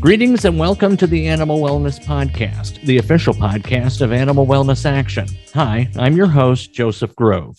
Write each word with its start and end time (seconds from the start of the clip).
Greetings 0.00 0.44
and 0.46 0.58
welcome 0.58 0.96
to 0.96 1.06
the 1.06 1.28
Animal 1.28 1.60
Wellness 1.60 2.02
Podcast, 2.02 2.82
the 2.86 2.96
official 2.96 3.34
podcast 3.34 4.00
of 4.00 4.14
Animal 4.14 4.46
Wellness 4.46 4.86
Action. 4.86 5.28
Hi, 5.52 5.90
I'm 5.98 6.16
your 6.16 6.26
host, 6.26 6.72
Joseph 6.72 7.14
Grove. 7.14 7.58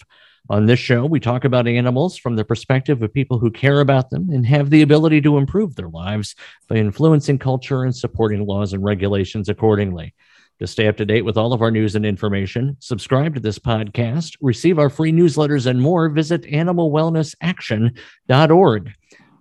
On 0.50 0.66
this 0.66 0.80
show, 0.80 1.06
we 1.06 1.20
talk 1.20 1.46
about 1.46 1.68
animals 1.68 2.18
from 2.18 2.36
the 2.36 2.44
perspective 2.44 3.04
of 3.04 3.14
people 3.14 3.38
who 3.38 3.52
care 3.52 3.80
about 3.80 4.10
them 4.10 4.32
and 4.32 4.44
have 4.48 4.72
the 4.72 4.82
ability 4.82 5.22
to 5.22 5.38
improve 5.38 5.76
their 5.76 5.90
lives 5.90 6.33
by 6.67 6.78
influencing 6.78 7.38
culture 7.38 7.83
and 7.83 7.96
supporting 7.96 8.47
laws 8.47 8.73
and 8.73 8.83
regulations 8.83 9.47
accordingly. 9.47 10.15
To 10.58 10.65
stay 10.65 10.87
up 10.87 10.97
to 10.97 11.05
date 11.05 11.26
with 11.26 11.37
all 11.37 11.53
of 11.53 11.62
our 11.62 11.69
news 11.69 11.96
and 11.96 12.08
information, 12.08 12.76
subscribe 12.79 13.35
to 13.35 13.39
this 13.39 13.60
podcast, 13.60 14.35
receive 14.42 14.79
our 14.79 14.89
free 14.89 15.12
newsletters, 15.12 15.67
and 15.67 15.79
more, 15.79 16.09
visit 16.09 16.41
animalwellnessaction.org. 16.45 18.94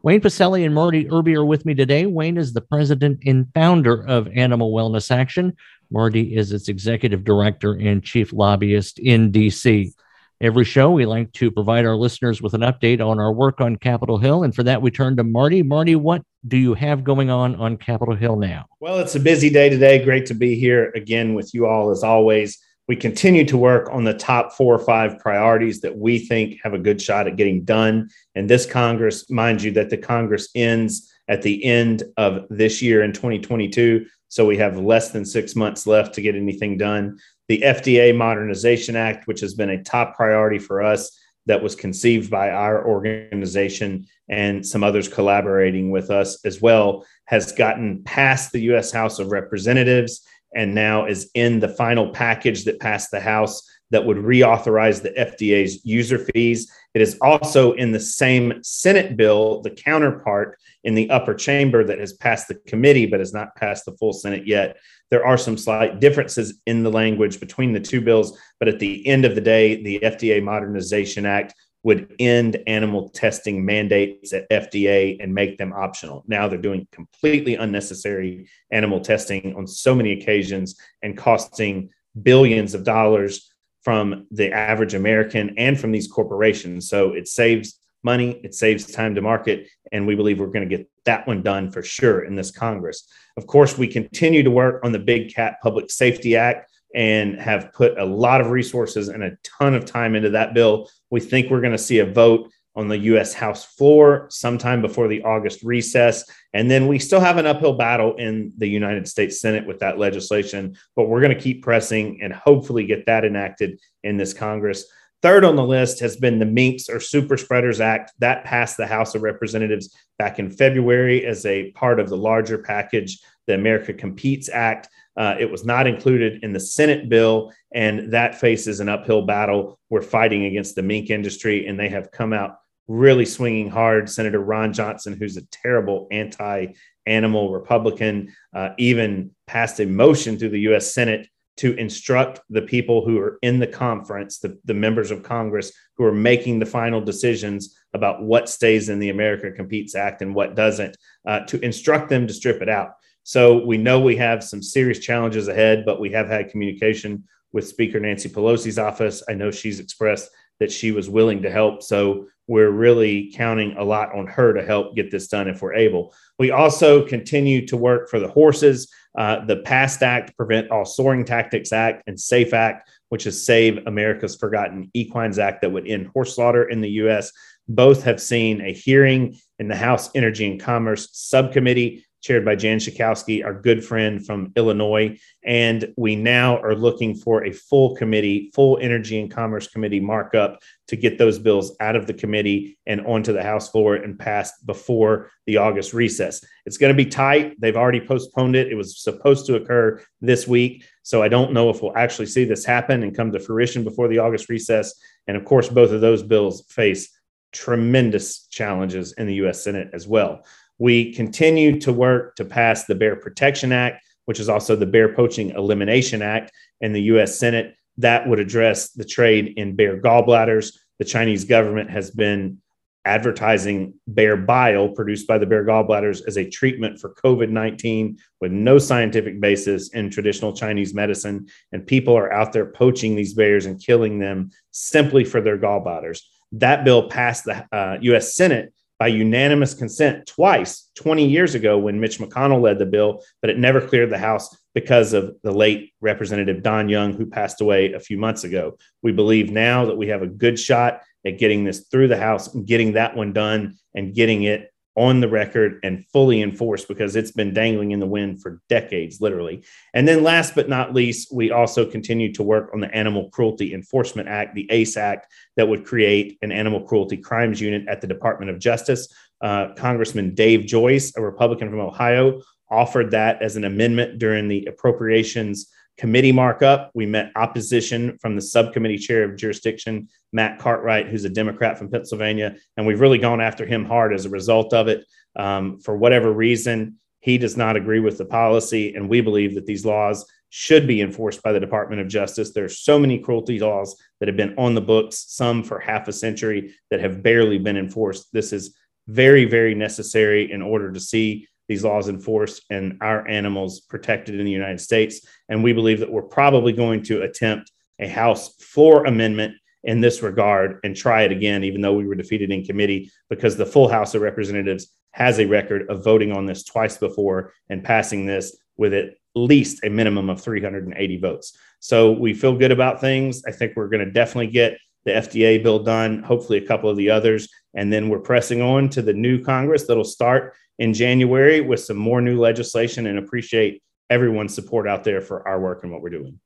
Wayne 0.02 0.22
Pacelle 0.22 0.64
and 0.64 0.74
Marty 0.74 1.10
Irby 1.10 1.36
are 1.36 1.44
with 1.44 1.66
me 1.66 1.74
today. 1.74 2.06
Wayne 2.06 2.38
is 2.38 2.54
the 2.54 2.62
president 2.62 3.20
and 3.27 3.46
founder 3.52 4.02
of 4.06 4.28
Animal 4.28 4.72
Wellness 4.72 5.10
Action. 5.10 5.54
Marty 5.91 6.34
is 6.34 6.52
its 6.52 6.68
executive 6.70 7.22
director 7.22 7.74
and 7.74 8.02
chief 8.02 8.32
lobbyist 8.32 8.98
in 8.98 9.30
DC. 9.30 9.92
Every 10.41 10.64
show, 10.64 10.91
we 10.91 11.05
like 11.05 11.30
to 11.34 11.50
provide 11.50 11.84
our 11.84 11.96
listeners 11.96 12.41
with 12.41 12.55
an 12.55 12.62
update 12.62 13.06
on 13.06 13.20
our 13.20 13.30
work 13.30 13.60
on 13.60 13.77
Capitol 13.77 14.16
Hill. 14.16 14.42
And 14.42 14.55
for 14.55 14.62
that, 14.62 14.80
we 14.80 14.91
turn 14.91 15.18
to 15.18 15.24
Marty. 15.24 15.62
Marty, 15.62 15.96
what 15.96 16.22
do 16.48 16.56
you 16.56 16.72
have 16.72 17.05
going 17.05 17.28
on 17.28 17.55
on 17.56 17.77
Capitol 17.77 18.16
Hill 18.16 18.36
now? 18.36 18.64
Well, 18.80 19.00
it's 19.00 19.16
a 19.16 19.20
busy 19.20 19.50
day 19.50 19.69
today. 19.69 20.02
Great 20.02 20.24
to 20.27 20.34
be 20.34 20.55
here 20.55 20.92
again 20.94 21.34
with 21.34 21.52
you 21.52 21.66
all 21.66 21.91
as 21.91 22.02
always 22.02 22.58
we 22.90 22.96
continue 22.96 23.44
to 23.44 23.56
work 23.56 23.88
on 23.92 24.02
the 24.02 24.12
top 24.12 24.52
four 24.52 24.74
or 24.74 24.84
five 24.84 25.16
priorities 25.20 25.80
that 25.80 25.96
we 25.96 26.18
think 26.18 26.58
have 26.60 26.74
a 26.74 26.78
good 26.78 27.00
shot 27.00 27.28
at 27.28 27.36
getting 27.36 27.62
done. 27.62 28.10
And 28.34 28.50
this 28.50 28.66
Congress, 28.66 29.30
mind 29.30 29.62
you, 29.62 29.70
that 29.74 29.90
the 29.90 29.96
Congress 29.96 30.48
ends 30.56 31.08
at 31.28 31.40
the 31.40 31.64
end 31.64 32.02
of 32.16 32.46
this 32.50 32.82
year 32.82 33.04
in 33.04 33.12
2022. 33.12 34.06
So 34.27 34.44
we 34.44 34.56
have 34.56 34.77
less 34.77 35.12
than 35.12 35.24
six 35.24 35.55
months 35.55 35.86
left 35.86 36.16
to 36.16 36.20
get 36.20 36.34
anything 36.34 36.78
done. 36.78 37.20
The 37.47 37.60
FDA 37.60 38.12
Modernization 38.12 38.97
Act, 38.97 39.28
which 39.28 39.38
has 39.38 39.54
been 39.54 39.70
a 39.70 39.84
top 39.84 40.16
priority 40.16 40.58
for 40.58 40.82
us, 40.82 41.16
that 41.47 41.62
was 41.62 41.77
conceived 41.77 42.28
by 42.28 42.50
our 42.50 42.84
organization 42.84 44.04
and 44.28 44.66
some 44.66 44.82
others 44.82 45.06
collaborating 45.06 45.92
with 45.92 46.10
us 46.10 46.44
as 46.44 46.60
well, 46.60 47.06
has 47.27 47.52
gotten 47.52 48.02
past 48.02 48.50
the 48.50 48.62
US 48.72 48.91
House 48.91 49.20
of 49.20 49.30
Representatives 49.30 50.27
and 50.55 50.75
now 50.75 51.06
is 51.06 51.31
in 51.34 51.61
the 51.61 51.69
final 51.69 52.11
package 52.11 52.65
that 52.65 52.81
passed 52.81 53.11
the 53.11 53.20
House 53.20 53.62
that 53.91 54.05
would 54.05 54.19
reauthorize 54.19 55.03
the 55.03 55.11
FDA's 55.11 55.84
user 55.84 56.19
fees. 56.19 56.70
It 56.95 57.03
is 57.03 57.19
also 57.20 57.73
in 57.73 57.93
the 57.93 58.01
same 58.01 58.62
Senate 58.62 59.17
bill, 59.17 59.62
the 59.62 59.71
counterpart 59.71 60.59
in 60.84 60.95
the 60.95 61.11
upper 61.11 61.34
chamber 61.34 61.84
that 61.84 61.98
has 61.98 62.12
passed 62.15 62.48
the 62.48 62.55
committee 62.67 63.06
but 63.06 63.21
has 63.21 63.34
not 63.34 63.55
passed 63.56 63.84
the 63.84 63.97
full 63.97 64.12
Senate 64.12 64.47
yet. 64.47 64.77
There 65.11 65.27
are 65.27 65.37
some 65.37 65.59
slight 65.59 66.01
differences 66.01 66.61
in 66.67 66.83
the 66.84 66.91
language 66.91 67.41
between 67.41 67.73
the 67.73 67.81
two 67.81 68.01
bills, 68.01 68.39
but 68.59 68.69
at 68.69 68.78
the 68.78 69.06
end 69.06 69.25
of 69.25 69.34
the 69.34 69.41
day, 69.41 69.83
the 69.83 70.01
FDA 70.01 70.43
Modernization 70.43 71.27
Act 71.27 71.55
would 71.83 72.14
end 72.19 72.62
animal 72.67 73.09
testing 73.09 73.64
mandates 73.64 74.33
at 74.33 74.48
FDA 74.50 75.17
and 75.20 75.34
make 75.34 75.56
them 75.56 75.73
optional. 75.73 76.25
Now 76.27 76.47
they're 76.47 76.59
doing 76.59 76.87
completely 76.92 77.55
unnecessary 77.55 78.48
animal 78.70 79.00
testing 79.00 79.55
on 79.56 79.67
so 79.67 79.95
many 79.95 80.12
occasions 80.12 80.77
and 81.03 81.17
costing 81.17 81.91
billions 82.22 82.75
of 82.75 82.84
dollars 82.84 83.50
from 83.83 84.27
the 84.31 84.53
average 84.53 84.95
American 84.95 85.55
and 85.56 85.81
from 85.81 85.91
these 85.92 86.06
corporations. 86.06 86.89
So 86.89 87.12
it 87.12 87.28
saves 87.28 87.78
money, 88.03 88.41
it 88.44 88.55
saves 88.55 88.91
time 88.91 89.15
to 89.15 89.22
market, 89.22 89.69
and 89.92 90.06
we 90.06 90.15
believe 90.15 90.39
we're 90.39 90.47
going 90.47 90.69
to 90.69 90.77
get 90.77 90.89
that 91.05 91.27
one 91.27 91.42
done 91.42 91.70
for 91.70 91.83
sure 91.83 92.25
in 92.25 92.34
this 92.34 92.50
Congress. 92.50 93.09
Of 93.37 93.47
course, 93.47 93.78
we 93.78 93.89
continue 93.89 94.42
to 94.42 94.50
work 94.50 94.84
on 94.84 94.92
the 94.92 94.98
Big 94.98 95.34
Cat 95.34 95.56
Public 95.62 95.91
Safety 95.91 96.37
Act 96.37 96.70
and 96.94 97.41
have 97.41 97.72
put 97.72 97.98
a 97.98 98.05
lot 98.05 98.41
of 98.41 98.50
resources 98.50 99.09
and 99.09 99.22
a 99.22 99.37
ton 99.44 99.75
of 99.75 99.84
time 99.84 100.15
into 100.15 100.31
that 100.31 100.54
bill. 100.54 100.91
We 101.10 101.21
think 101.21 101.50
we're 101.50 101.60
going 101.60 101.72
to 101.72 101.78
see 101.78 101.98
a 101.98 102.06
vote 102.06 102.50
on 102.76 102.88
the 102.88 102.98
US 102.98 103.34
House 103.34 103.65
floor 103.65 104.26
sometime 104.31 104.81
before 104.81 105.09
the 105.09 105.22
August 105.22 105.62
recess. 105.62 106.25
And 106.54 106.71
then 106.71 106.87
we 106.87 106.98
still 106.98 107.21
have 107.21 107.37
an 107.37 107.47
uphill 107.47 107.75
battle 107.75 108.15
in 108.16 108.53
the 108.59 108.69
United 108.69 109.09
States 109.09 109.41
Senate 109.41 109.66
with 109.66 109.81
that 109.81 109.98
legislation, 109.98 110.76
but 110.94 111.09
we're 111.09 111.21
going 111.21 111.34
to 111.34 111.43
keep 111.43 111.62
pressing 111.62 112.21
and 112.22 112.32
hopefully 112.32 112.87
get 112.87 113.06
that 113.06 113.25
enacted 113.25 113.81
in 114.04 114.16
this 114.16 114.32
Congress. 114.32 114.84
Third 115.22 115.44
on 115.44 115.56
the 115.56 115.65
list 115.65 116.00
has 116.00 116.16
been 116.16 116.38
the 116.38 116.47
Minks 116.47 116.88
or 116.88 116.98
Super 116.98 117.37
Spreaders 117.37 117.81
Act 117.81 118.12
that 118.21 118.44
passed 118.44 118.78
the 118.78 118.87
House 118.87 119.15
of 119.15 119.22
Representatives 119.22 119.94
back 120.19 120.38
in 120.38 120.48
February 120.48 121.27
as 121.27 121.44
a 121.44 121.72
part 121.72 122.00
of 122.00 122.09
the 122.09 122.16
larger 122.16 122.56
package, 122.56 123.21
the 123.47 123.54
America 123.54 123.92
Competes 123.92 124.48
Act. 124.48 124.88
Uh, 125.16 125.34
it 125.38 125.50
was 125.50 125.65
not 125.65 125.87
included 125.87 126.43
in 126.43 126.53
the 126.53 126.60
Senate 126.60 127.09
bill, 127.09 127.53
and 127.75 128.12
that 128.12 128.41
faces 128.41 128.81
an 128.81 128.88
uphill 128.88 129.22
battle. 129.22 129.78
We're 129.91 130.03
fighting 130.03 130.44
against 130.44 130.75
the 130.75 130.82
mink 130.82 131.10
industry, 131.10 131.66
and 131.66 131.78
they 131.78 131.88
have 131.88 132.10
come 132.10 132.32
out 132.32 132.56
really 132.88 133.25
swinging 133.25 133.69
hard. 133.69 134.09
Senator 134.09 134.41
Ron 134.41 134.72
Johnson, 134.72 135.16
who's 135.16 135.37
a 135.37 135.47
terrible 135.47 136.09
anti 136.10 136.69
animal 137.06 137.53
Republican, 137.53 138.34
uh, 138.54 138.71
even 138.78 139.31
passed 139.47 139.81
a 139.81 139.87
motion 139.87 140.38
through 140.38 140.50
the 140.50 140.60
U.S. 140.60 140.93
Senate 140.93 141.28
to 141.60 141.75
instruct 141.75 142.41
the 142.48 142.62
people 142.62 143.04
who 143.04 143.19
are 143.19 143.38
in 143.42 143.59
the 143.59 143.66
conference, 143.66 144.38
the, 144.38 144.59
the 144.65 144.72
members 144.72 145.10
of 145.10 145.22
Congress 145.22 145.72
who 145.97 146.04
are 146.04 146.12
making 146.12 146.59
the 146.59 146.65
final 146.65 147.03
decisions 147.03 147.77
about 147.92 148.22
what 148.22 148.48
stays 148.48 148.88
in 148.88 148.98
the 148.98 149.10
America 149.10 149.50
Competes 149.50 149.94
Act 149.94 150.22
and 150.22 150.34
what 150.34 150.54
doesn't, 150.54 150.97
uh, 151.27 151.41
to 151.41 151.60
instruct 151.60 152.09
them 152.09 152.27
to 152.27 152.32
strip 152.32 152.62
it 152.62 152.71
out. 152.71 152.92
So 153.22 153.64
we 153.64 153.76
know 153.76 154.00
we 154.00 154.16
have 154.16 154.42
some 154.42 154.62
serious 154.62 154.98
challenges 154.98 155.48
ahead, 155.48 155.84
but 155.84 156.00
we 156.00 156.10
have 156.12 156.28
had 156.28 156.50
communication 156.50 157.25
with 157.53 157.69
Speaker 157.69 158.00
Nancy 158.00 158.28
Pelosi's 158.28 158.78
office. 158.78 159.22
I 159.28 159.34
know 159.34 159.50
she's 159.50 159.81
expressed 159.81 160.31
that 160.60 160.70
she 160.70 160.92
was 160.92 161.08
willing 161.08 161.42
to 161.42 161.50
help. 161.50 161.82
So 161.82 162.26
we're 162.47 162.70
really 162.70 163.32
counting 163.34 163.76
a 163.76 163.84
lot 163.84 164.14
on 164.14 164.26
her 164.26 164.53
to 164.53 164.64
help 164.64 164.94
get 164.94 165.10
this 165.10 165.28
done 165.28 165.48
if 165.48 165.62
we're 165.62 165.75
able. 165.75 166.14
We 166.38 166.50
also 166.50 167.06
continue 167.06 167.66
to 167.66 167.76
work 167.76 168.09
for 168.09 168.20
the 168.20 168.28
horses. 168.28 168.92
Uh, 169.16 169.44
the 169.44 169.59
PAST 169.59 170.03
Act, 170.03 170.36
Prevent 170.36 170.70
All 170.70 170.84
Soring 170.84 171.25
Tactics 171.25 171.72
Act, 171.72 172.04
and 172.06 172.19
SAFE 172.19 172.53
Act, 172.53 172.91
which 173.09 173.26
is 173.26 173.44
Save 173.44 173.86
America's 173.86 174.36
Forgotten 174.36 174.91
Equines 174.94 175.38
Act 175.38 175.62
that 175.62 175.70
would 175.70 175.88
end 175.88 176.09
horse 176.09 176.34
slaughter 176.36 176.69
in 176.69 176.80
the 176.80 176.91
U.S. 176.91 177.32
Both 177.69 178.04
have 178.04 178.20
seen 178.20 178.60
a 178.60 178.72
hearing 178.72 179.36
in 179.59 179.69
the 179.69 179.76
House 179.76 180.10
Energy 180.14 180.50
and 180.50 180.60
Commerce 180.60 181.09
Subcommittee 181.12 182.04
chaired 182.20 182.44
by 182.44 182.54
Jan 182.54 182.78
Schakowsky, 182.78 183.44
our 183.44 183.54
good 183.54 183.84
friend 183.84 184.25
from 184.25 184.53
Illinois. 184.56 185.19
And 185.42 185.92
we 185.97 186.16
now 186.16 186.58
are 186.60 186.75
looking 186.75 187.14
for 187.14 187.44
a 187.44 187.53
full 187.53 187.97
committee, 187.97 188.50
full 188.54 188.78
Energy 188.81 189.20
and 189.20 189.31
Commerce 189.31 189.69
Committee 189.69 190.00
markup 190.00 190.60
to 190.88 190.97
get 190.97 191.19
those 191.19 191.38
bills 191.38 191.76
out 191.80 191.97
of 191.97 192.06
the 192.06 192.14
committee 192.14 192.78
and 192.86 193.06
onto 193.06 193.32
the 193.32 193.42
House 193.42 193.70
floor 193.70 193.94
and 193.94 194.19
passed 194.19 194.66
before 194.66 195.30
the 195.47 195.56
August 195.56 195.94
recess. 195.94 196.44
It's 196.66 196.76
going 196.76 196.94
to 196.94 197.04
be 197.04 197.09
tight. 197.09 197.60
They've 197.60 197.76
already 197.76 198.00
postponed 198.00 198.56
it. 198.56 198.70
It 198.70 198.75
was 198.75 199.00
supposed 199.00 199.47
to 199.47 199.56
occur 199.56 200.03
this 200.20 200.47
week. 200.47 200.84
So 201.03 201.22
I 201.22 201.28
don't 201.28 201.53
know 201.53 201.70
if 201.70 201.82
we'll 201.82 201.97
actually 201.97 202.26
see 202.26 202.44
this 202.44 202.64
happen 202.64 203.03
and 203.03 203.16
come 203.16 203.32
to 203.32 203.41
fruition 203.41 203.84
before 203.84 204.09
the 204.09 204.19
August 204.19 204.48
recess. 204.48 204.94
And 205.26 205.36
of 205.36 205.44
course, 205.44 205.69
both 205.69 205.92
of 205.92 206.00
those 206.00 206.22
bills 206.22 206.64
face 206.69 207.16
tremendous 207.53 208.47
challenges 208.47 209.12
in 209.12 209.26
the 209.26 209.34
US 209.47 209.62
Senate 209.64 209.91
as 209.92 210.06
well. 210.06 210.44
We 210.80 211.12
continue 211.12 211.78
to 211.80 211.92
work 211.92 212.36
to 212.36 212.44
pass 212.44 212.86
the 212.86 212.94
Bear 212.94 213.14
Protection 213.14 213.70
Act, 213.70 214.02
which 214.24 214.41
is 214.41 214.48
also 214.48 214.74
the 214.74 214.86
Bear 214.86 215.14
Poaching 215.14 215.50
Elimination 215.50 216.22
Act 216.22 216.50
in 216.80 216.92
the 216.94 217.02
US 217.02 217.38
Senate. 217.38 217.76
That 217.98 218.26
would 218.26 218.41
address 218.41 218.91
the 218.92 219.04
trade 219.04 219.52
in 219.58 219.76
bear 219.76 220.00
gallbladders. 220.00 220.74
The 220.98 221.04
Chinese 221.04 221.44
government 221.44 221.91
has 221.91 222.10
been 222.10 222.62
advertising 223.04 223.92
bear 224.06 224.38
bile 224.38 224.88
produced 224.88 225.26
by 225.26 225.36
the 225.36 225.46
bear 225.46 225.66
gallbladders 225.66 226.22
as 226.27 226.38
a 226.38 226.48
treatment 226.48 226.98
for 226.98 227.15
COVID 227.15 227.50
19 227.50 228.16
with 228.41 228.50
no 228.50 228.78
scientific 228.78 229.38
basis 229.38 229.91
in 229.91 230.09
traditional 230.09 230.54
Chinese 230.54 230.94
medicine. 230.94 231.47
And 231.72 231.86
people 231.86 232.16
are 232.16 232.33
out 232.33 232.54
there 232.54 232.66
poaching 232.66 233.16
these 233.16 233.34
bears 233.34 233.66
and 233.66 233.83
killing 233.83 234.18
them 234.18 234.50
simply 234.71 235.24
for 235.24 235.42
their 235.42 235.59
gallbladders. 235.59 236.22
That 236.53 236.84
bill 236.84 237.10
passed 237.10 237.44
the 237.44 237.66
uh, 237.71 237.98
US 238.00 238.34
Senate 238.34 238.72
by 239.00 239.06
unanimous 239.06 239.72
consent 239.72 240.26
twice 240.26 240.91
20 240.97 241.26
years 241.26 241.54
ago 241.54 241.78
when 241.78 241.98
Mitch 241.98 242.18
McConnell 242.18 242.60
led 242.60 242.78
the 242.78 242.84
bill, 242.84 243.24
but 243.41 243.48
it 243.48 243.58
never 243.58 243.80
cleared 243.80 244.10
the 244.10 244.18
House 244.18 244.54
because 244.74 245.14
of 245.14 245.34
the 245.42 245.50
late 245.50 245.94
Representative 246.02 246.62
Don 246.62 246.91
Young, 246.91 247.14
who 247.14 247.24
passed 247.24 247.62
away 247.62 247.94
a 247.94 247.98
few 247.98 248.18
months 248.18 248.44
ago. 248.44 248.76
We 249.02 249.12
believe 249.12 249.50
now 249.50 249.86
that 249.86 249.97
we 249.97 250.08
have 250.08 250.20
a 250.20 250.26
good 250.26 250.58
shot 250.58 251.00
at 251.24 251.38
getting 251.38 251.64
this 251.64 251.86
through 251.91 252.08
the 252.08 252.18
House 252.18 252.54
and 252.54 252.66
getting 252.66 252.92
that 252.92 253.16
one 253.16 253.32
done 253.32 253.78
and 253.94 254.14
getting 254.14 254.42
it 254.42 254.70
on 254.97 255.21
the 255.21 255.28
record 255.28 255.78
and 255.83 256.04
fully 256.12 256.42
enforced 256.42 256.88
because 256.88 257.14
it's 257.14 257.31
been 257.31 257.54
dangling 257.54 257.92
in 257.92 258.00
the 258.00 258.07
wind 258.07 258.42
for 258.42 258.61
decades, 258.69 259.21
literally. 259.21 259.62
And 259.95 260.07
then, 260.07 260.23
last 260.23 260.54
but 260.54 260.69
not 260.69 260.95
least, 260.95 261.33
we 261.33 261.50
also 261.50 261.87
continue 261.87 262.33
to 262.35 262.42
work 262.42 262.71
on 262.75 262.81
the 262.81 262.92
Animal 262.95 263.31
Cruelty 263.31 263.73
Enforcement 263.73 264.28
Act, 264.28 264.54
the 264.54 264.71
ACE 264.71 264.97
Act, 264.97 265.33
that 265.57 265.69
would 265.69 265.85
create 265.85 266.38
an 266.42 266.52
animal 266.52 266.81
cruelty 266.81 267.16
crimes 267.16 267.61
unit 267.61 267.87
at 267.88 268.00
the 268.00 268.07
Department 268.07 268.50
of 268.50 268.59
Justice. 268.59 269.12
Uh, 269.40 269.73
Congressman 269.75 270.35
Dave 270.35 270.66
Joyce, 270.66 271.16
a 271.16 271.23
Republican 271.23 271.71
from 271.71 271.81
Ohio, 271.81 272.43
offered 272.71 273.11
that 273.12 273.43
as 273.43 273.57
an 273.57 273.64
amendment 273.64 274.19
during 274.19 274.49
the 274.49 274.66
appropriations 274.66 275.71
committee 276.00 276.32
markup. 276.32 276.90
We 276.94 277.04
met 277.04 277.30
opposition 277.37 278.16
from 278.23 278.35
the 278.35 278.40
subcommittee 278.40 278.97
chair 278.97 279.23
of 279.23 279.37
jurisdiction, 279.37 280.08
Matt 280.32 280.58
Cartwright, 280.58 281.08
who's 281.08 281.26
a 281.26 281.28
Democrat 281.28 281.76
from 281.76 281.90
Pennsylvania. 281.90 282.56
And 282.78 282.87
we've 282.87 283.02
really 283.02 283.18
gone 283.18 283.42
after 283.42 283.66
him 283.66 283.85
hard 283.85 284.14
as 284.14 284.25
a 284.25 284.30
result 284.30 284.73
of 284.73 284.88
it. 284.88 285.04
Um, 285.37 285.78
for 285.78 285.94
whatever 285.94 286.32
reason, 286.32 286.99
he 287.18 287.37
does 287.37 287.54
not 287.54 287.76
agree 287.76 288.00
with 288.00 288.16
the 288.16 288.25
policy. 288.25 288.94
And 288.94 289.11
we 289.11 289.20
believe 289.20 289.54
that 289.56 289.66
these 289.66 289.85
laws 289.85 290.25
should 290.49 290.87
be 290.87 291.02
enforced 291.02 291.42
by 291.42 291.52
the 291.52 291.61
Department 291.61 292.00
of 292.00 292.08
Justice. 292.08 292.54
There's 292.54 292.78
so 292.78 292.99
many 292.99 293.18
cruelty 293.18 293.61
laws 293.61 293.94
that 294.20 294.28
have 294.28 294.38
been 294.38 294.54
on 294.56 294.75
the 294.75 294.80
books, 294.80 295.26
some 295.28 295.62
for 295.62 295.78
half 295.78 296.08
a 296.08 296.14
century 296.14 296.75
that 296.90 297.00
have 297.00 297.23
barely 297.23 297.58
been 297.58 297.76
enforced. 297.76 298.32
This 298.32 298.54
is 298.54 298.75
very, 299.06 299.44
very 299.44 299.75
necessary 299.75 300.50
in 300.50 300.62
order 300.62 300.92
to 300.92 300.99
see 300.99 301.47
these 301.71 301.85
laws 301.85 302.09
enforced 302.09 302.64
and 302.69 302.99
our 303.00 303.28
animals 303.28 303.78
protected 303.78 304.35
in 304.35 304.45
the 304.45 304.50
United 304.50 304.81
States. 304.81 305.25
And 305.49 305.62
we 305.62 305.73
believe 305.73 306.00
that 306.00 306.11
we're 306.11 306.23
probably 306.23 306.73
going 306.73 307.05
to 307.05 307.23
attempt 307.23 307.71
a 308.00 308.09
House 308.09 308.57
floor 308.57 309.05
amendment 309.05 309.55
in 309.85 310.00
this 310.00 310.21
regard 310.21 310.81
and 310.83 310.97
try 310.97 311.23
it 311.23 311.31
again, 311.31 311.62
even 311.62 311.81
though 311.81 311.93
we 311.93 312.09
were 312.09 312.17
defeated 312.17 312.50
in 312.50 312.64
committee, 312.64 313.12
because 313.28 313.57
the 313.57 313.64
full 313.64 313.87
House 313.87 314.17
of 314.17 314.23
Representatives 314.23 314.88
has 315.12 315.38
a 315.38 315.47
record 315.47 315.88
of 315.88 316.02
voting 316.02 316.33
on 316.33 316.45
this 316.45 316.64
twice 316.64 316.99
before 316.99 317.52
and 317.69 317.85
passing 317.85 318.26
this 318.26 318.57
with 318.76 318.93
at 318.93 319.11
least 319.37 319.85
a 319.85 319.90
minimum 319.90 320.28
of 320.28 320.40
380 320.40 321.19
votes. 321.19 321.57
So 321.78 322.11
we 322.11 322.35
feel 322.35 322.59
good 322.59 322.73
about 322.73 323.00
things. 323.00 323.45
I 323.47 323.52
think 323.52 323.76
we're 323.76 323.87
going 323.87 324.05
to 324.05 324.11
definitely 324.11 324.49
get 324.49 324.76
the 325.05 325.12
FDA 325.12 325.62
bill 325.62 325.78
done, 325.78 326.25
hopefully 326.25 326.59
a 326.59 326.67
couple 326.67 326.90
of 326.90 326.97
the 326.97 327.11
others. 327.11 327.49
And 327.75 327.93
then 327.93 328.09
we're 328.09 328.19
pressing 328.19 328.61
on 328.61 328.88
to 328.88 329.02
the 329.02 329.12
new 329.12 329.45
Congress 329.45 329.87
that'll 329.87 330.02
start 330.02 330.55
in 330.80 330.94
January 330.94 331.61
with 331.61 331.78
some 331.78 331.99
more 331.99 332.21
new 332.21 332.40
legislation 332.40 333.06
and 333.06 333.18
appreciate 333.18 333.82
everyone's 334.09 334.54
support 334.54 334.88
out 334.88 335.04
there 335.04 335.21
for 335.21 335.47
our 335.47 335.61
work 335.61 335.85
and 335.85 335.92
what 335.92 336.02
we're 336.02 336.09
doing. 336.09 336.40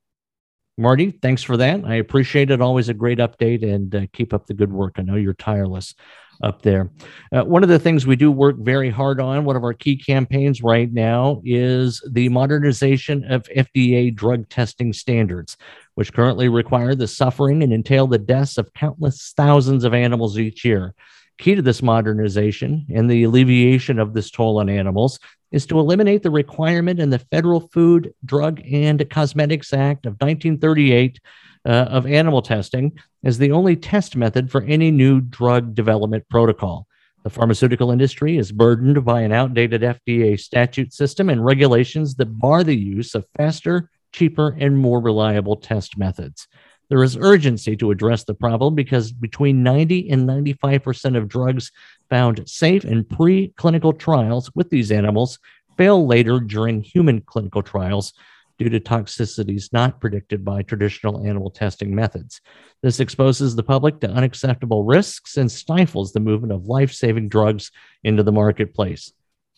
Marty, 0.76 1.12
thanks 1.22 1.44
for 1.44 1.56
that. 1.56 1.84
I 1.84 1.94
appreciate 1.94 2.50
it. 2.50 2.60
Always 2.60 2.88
a 2.88 2.94
great 2.94 3.18
update 3.18 3.62
and 3.62 3.94
uh, 3.94 4.06
keep 4.12 4.34
up 4.34 4.46
the 4.46 4.54
good 4.54 4.72
work. 4.72 4.94
I 4.96 5.02
know 5.02 5.14
you're 5.14 5.34
tireless 5.34 5.94
up 6.42 6.62
there. 6.62 6.90
Uh, 7.32 7.44
one 7.44 7.62
of 7.62 7.68
the 7.68 7.78
things 7.78 8.08
we 8.08 8.16
do 8.16 8.32
work 8.32 8.56
very 8.58 8.90
hard 8.90 9.20
on, 9.20 9.44
one 9.44 9.54
of 9.54 9.62
our 9.62 9.72
key 9.72 9.96
campaigns 9.96 10.64
right 10.64 10.92
now, 10.92 11.40
is 11.44 12.02
the 12.10 12.28
modernization 12.28 13.24
of 13.30 13.44
FDA 13.56 14.12
drug 14.12 14.48
testing 14.48 14.92
standards, 14.92 15.56
which 15.94 16.12
currently 16.12 16.48
require 16.48 16.96
the 16.96 17.06
suffering 17.06 17.62
and 17.62 17.72
entail 17.72 18.08
the 18.08 18.18
deaths 18.18 18.58
of 18.58 18.74
countless 18.74 19.32
thousands 19.36 19.84
of 19.84 19.94
animals 19.94 20.40
each 20.40 20.64
year. 20.64 20.92
Key 21.38 21.56
to 21.56 21.62
this 21.62 21.82
modernization 21.82 22.86
and 22.94 23.10
the 23.10 23.24
alleviation 23.24 23.98
of 23.98 24.14
this 24.14 24.30
toll 24.30 24.60
on 24.60 24.68
animals 24.68 25.18
is 25.50 25.66
to 25.66 25.78
eliminate 25.78 26.22
the 26.22 26.30
requirement 26.30 27.00
in 27.00 27.10
the 27.10 27.18
Federal 27.18 27.60
Food, 27.68 28.12
Drug, 28.24 28.60
and 28.70 29.08
Cosmetics 29.10 29.72
Act 29.72 30.06
of 30.06 30.12
1938 30.14 31.20
uh, 31.66 31.70
of 31.70 32.06
animal 32.06 32.42
testing 32.42 32.92
as 33.24 33.38
the 33.38 33.52
only 33.52 33.76
test 33.76 34.16
method 34.16 34.50
for 34.50 34.62
any 34.62 34.90
new 34.90 35.20
drug 35.20 35.74
development 35.74 36.24
protocol. 36.28 36.86
The 37.24 37.30
pharmaceutical 37.30 37.90
industry 37.90 38.36
is 38.36 38.52
burdened 38.52 39.04
by 39.04 39.22
an 39.22 39.32
outdated 39.32 39.80
FDA 39.80 40.38
statute 40.38 40.92
system 40.92 41.30
and 41.30 41.44
regulations 41.44 42.16
that 42.16 42.38
bar 42.38 42.62
the 42.62 42.76
use 42.76 43.14
of 43.14 43.26
faster, 43.36 43.90
cheaper, 44.12 44.54
and 44.60 44.76
more 44.76 45.00
reliable 45.00 45.56
test 45.56 45.96
methods. 45.96 46.46
There 46.88 47.02
is 47.02 47.16
urgency 47.16 47.76
to 47.76 47.90
address 47.90 48.24
the 48.24 48.34
problem 48.34 48.74
because 48.74 49.12
between 49.12 49.62
90 49.62 50.10
and 50.10 50.28
95% 50.28 51.16
of 51.16 51.28
drugs 51.28 51.72
found 52.10 52.48
safe 52.48 52.84
in 52.84 53.04
preclinical 53.04 53.98
trials 53.98 54.50
with 54.54 54.70
these 54.70 54.92
animals 54.92 55.38
fail 55.76 56.06
later 56.06 56.40
during 56.40 56.82
human 56.82 57.20
clinical 57.22 57.62
trials 57.62 58.12
due 58.58 58.68
to 58.68 58.78
toxicities 58.80 59.72
not 59.72 60.00
predicted 60.00 60.44
by 60.44 60.62
traditional 60.62 61.26
animal 61.26 61.50
testing 61.50 61.94
methods. 61.94 62.40
This 62.82 63.00
exposes 63.00 63.56
the 63.56 63.62
public 63.62 64.00
to 64.00 64.10
unacceptable 64.10 64.84
risks 64.84 65.36
and 65.36 65.50
stifles 65.50 66.12
the 66.12 66.20
movement 66.20 66.52
of 66.52 66.66
life 66.66 66.92
saving 66.92 67.28
drugs 67.28 67.72
into 68.04 68.22
the 68.22 68.32
marketplace. 68.32 69.12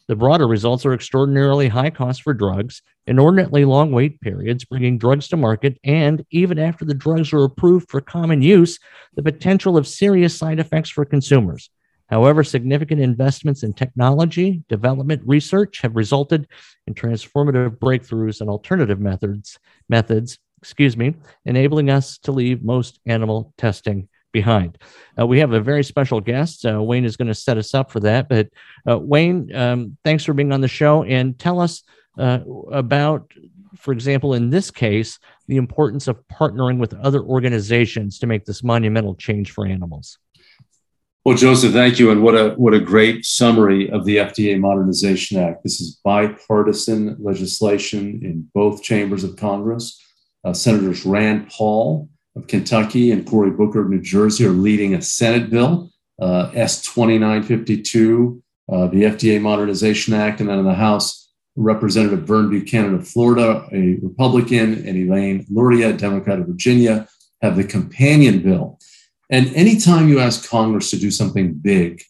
The 0.08 0.14
broader 0.14 0.46
results 0.46 0.86
are 0.86 0.94
extraordinarily 0.94 1.66
high 1.66 1.90
costs 1.90 2.22
for 2.22 2.32
drugs, 2.32 2.80
inordinately 3.08 3.64
long 3.64 3.90
wait 3.90 4.20
periods, 4.20 4.64
bringing 4.64 4.98
drugs 4.98 5.26
to 5.28 5.36
market, 5.36 5.80
and 5.82 6.24
even 6.30 6.60
after 6.60 6.84
the 6.84 6.94
drugs 6.94 7.32
are 7.32 7.42
approved 7.42 7.90
for 7.90 8.00
common 8.00 8.40
use, 8.40 8.78
the 9.16 9.22
potential 9.22 9.76
of 9.76 9.88
serious 9.88 10.36
side 10.36 10.60
effects 10.60 10.90
for 10.90 11.04
consumers. 11.04 11.70
However, 12.08 12.44
significant 12.44 13.00
investments 13.00 13.64
in 13.64 13.72
technology, 13.72 14.62
development, 14.68 15.22
research 15.26 15.80
have 15.82 15.96
resulted 15.96 16.46
in 16.86 16.94
transformative 16.94 17.78
breakthroughs 17.78 18.40
and 18.40 18.48
alternative 18.48 19.00
methods, 19.00 19.58
methods, 19.88 20.38
excuse 20.58 20.96
me, 20.96 21.16
enabling 21.46 21.90
us 21.90 22.18
to 22.18 22.30
leave 22.30 22.62
most 22.62 23.00
animal 23.06 23.52
testing 23.58 24.08
behind. 24.36 24.76
Uh, 25.18 25.26
we 25.26 25.38
have 25.38 25.54
a 25.54 25.60
very 25.60 25.82
special 25.82 26.20
guest. 26.20 26.66
Uh, 26.66 26.82
Wayne 26.82 27.06
is 27.06 27.16
going 27.16 27.28
to 27.28 27.34
set 27.34 27.56
us 27.56 27.72
up 27.72 27.90
for 27.90 28.00
that. 28.00 28.28
But 28.28 28.50
uh, 28.86 28.98
Wayne, 28.98 29.50
um, 29.56 29.96
thanks 30.04 30.24
for 30.24 30.34
being 30.34 30.52
on 30.52 30.60
the 30.60 30.68
show 30.68 31.04
and 31.04 31.38
tell 31.38 31.58
us 31.58 31.82
uh, 32.18 32.40
about, 32.70 33.32
for 33.78 33.92
example, 33.92 34.34
in 34.34 34.50
this 34.50 34.70
case, 34.70 35.18
the 35.48 35.56
importance 35.56 36.06
of 36.06 36.20
partnering 36.28 36.76
with 36.76 36.92
other 36.94 37.22
organizations 37.22 38.18
to 38.18 38.26
make 38.26 38.44
this 38.44 38.62
monumental 38.62 39.14
change 39.14 39.52
for 39.52 39.64
animals. 39.66 40.18
Well, 41.24 41.36
Joseph, 41.36 41.72
thank 41.72 41.98
you, 41.98 42.12
and 42.12 42.22
what 42.22 42.36
a 42.36 42.50
what 42.50 42.72
a 42.72 42.78
great 42.78 43.24
summary 43.24 43.90
of 43.90 44.04
the 44.04 44.18
FDA 44.18 44.60
Modernization 44.60 45.40
Act. 45.40 45.64
This 45.64 45.80
is 45.80 45.98
bipartisan 46.04 47.16
legislation 47.18 48.20
in 48.22 48.48
both 48.54 48.84
chambers 48.84 49.24
of 49.24 49.34
Congress. 49.34 50.00
Uh, 50.44 50.52
Senators 50.52 51.04
Rand 51.04 51.50
Paul 51.50 52.08
of 52.36 52.46
Kentucky 52.46 53.10
and 53.10 53.26
Cory 53.26 53.50
Booker 53.50 53.80
of 53.80 53.90
New 53.90 54.00
Jersey 54.00 54.44
are 54.46 54.50
leading 54.50 54.94
a 54.94 55.02
Senate 55.02 55.50
bill, 55.50 55.90
uh, 56.20 56.50
S 56.54 56.82
2952, 56.82 58.42
uh, 58.70 58.86
the 58.88 59.04
FDA 59.04 59.40
Modernization 59.40 60.14
Act. 60.14 60.40
And 60.40 60.48
then 60.48 60.58
in 60.58 60.64
the 60.64 60.74
House, 60.74 61.32
Representative 61.56 62.24
Vern 62.24 62.50
Buchanan 62.50 62.94
of 62.94 63.08
Florida, 63.08 63.66
a 63.72 63.98
Republican, 64.02 64.86
and 64.86 64.96
Elaine 64.96 65.46
Luria, 65.50 65.90
a 65.90 65.92
Democrat 65.94 66.38
of 66.38 66.46
Virginia, 66.46 67.08
have 67.40 67.56
the 67.56 67.64
companion 67.64 68.40
bill. 68.40 68.78
And 69.30 69.52
anytime 69.54 70.08
you 70.08 70.20
ask 70.20 70.48
Congress 70.48 70.90
to 70.90 70.98
do 70.98 71.10
something 71.10 71.54
big, 71.54 72.02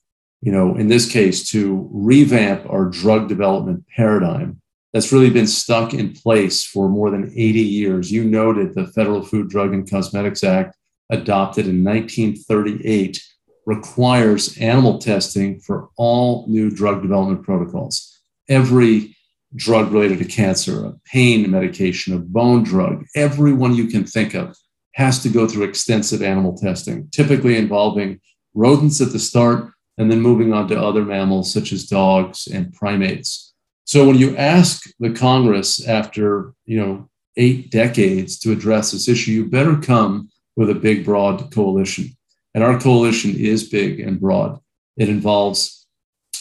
you 0.42 0.52
know, 0.52 0.76
in 0.76 0.88
this 0.88 1.10
case, 1.10 1.48
to 1.50 1.88
revamp 1.92 2.68
our 2.68 2.86
drug 2.86 3.28
development 3.28 3.84
paradigm, 3.94 4.60
that's 4.96 5.12
really 5.12 5.28
been 5.28 5.46
stuck 5.46 5.92
in 5.92 6.10
place 6.14 6.64
for 6.64 6.88
more 6.88 7.10
than 7.10 7.30
80 7.36 7.60
years. 7.60 8.10
You 8.10 8.24
noted 8.24 8.74
the 8.74 8.86
Federal 8.86 9.20
Food, 9.20 9.50
Drug, 9.50 9.74
and 9.74 9.88
Cosmetics 9.88 10.42
Act, 10.42 10.74
adopted 11.10 11.66
in 11.66 11.84
1938, 11.84 13.22
requires 13.66 14.56
animal 14.56 14.96
testing 14.96 15.60
for 15.60 15.90
all 15.98 16.46
new 16.48 16.70
drug 16.70 17.02
development 17.02 17.42
protocols. 17.42 18.18
Every 18.48 19.14
drug 19.54 19.92
related 19.92 20.16
to 20.20 20.24
cancer, 20.24 20.86
a 20.86 20.94
pain 21.04 21.50
medication, 21.50 22.14
a 22.14 22.18
bone 22.18 22.62
drug, 22.62 23.04
every 23.14 23.52
one 23.52 23.74
you 23.74 23.88
can 23.88 24.06
think 24.06 24.32
of 24.32 24.56
has 24.94 25.22
to 25.24 25.28
go 25.28 25.46
through 25.46 25.64
extensive 25.64 26.22
animal 26.22 26.56
testing, 26.56 27.06
typically 27.10 27.58
involving 27.58 28.18
rodents 28.54 29.02
at 29.02 29.12
the 29.12 29.18
start 29.18 29.72
and 29.98 30.10
then 30.10 30.22
moving 30.22 30.54
on 30.54 30.68
to 30.68 30.80
other 30.80 31.04
mammals 31.04 31.52
such 31.52 31.70
as 31.70 31.84
dogs 31.84 32.46
and 32.46 32.72
primates. 32.72 33.45
So 33.86 34.04
when 34.04 34.18
you 34.18 34.36
ask 34.36 34.90
the 34.98 35.12
Congress 35.12 35.86
after, 35.86 36.52
you 36.64 36.76
know, 36.76 37.08
eight 37.36 37.70
decades 37.70 38.36
to 38.40 38.50
address 38.50 38.90
this 38.90 39.08
issue, 39.08 39.30
you 39.30 39.46
better 39.46 39.76
come 39.76 40.28
with 40.56 40.70
a 40.70 40.74
big, 40.74 41.04
broad 41.04 41.52
coalition. 41.52 42.16
And 42.52 42.64
our 42.64 42.80
coalition 42.80 43.36
is 43.36 43.68
big 43.68 44.00
and 44.00 44.20
broad. 44.20 44.58
It 44.96 45.08
involves 45.08 45.86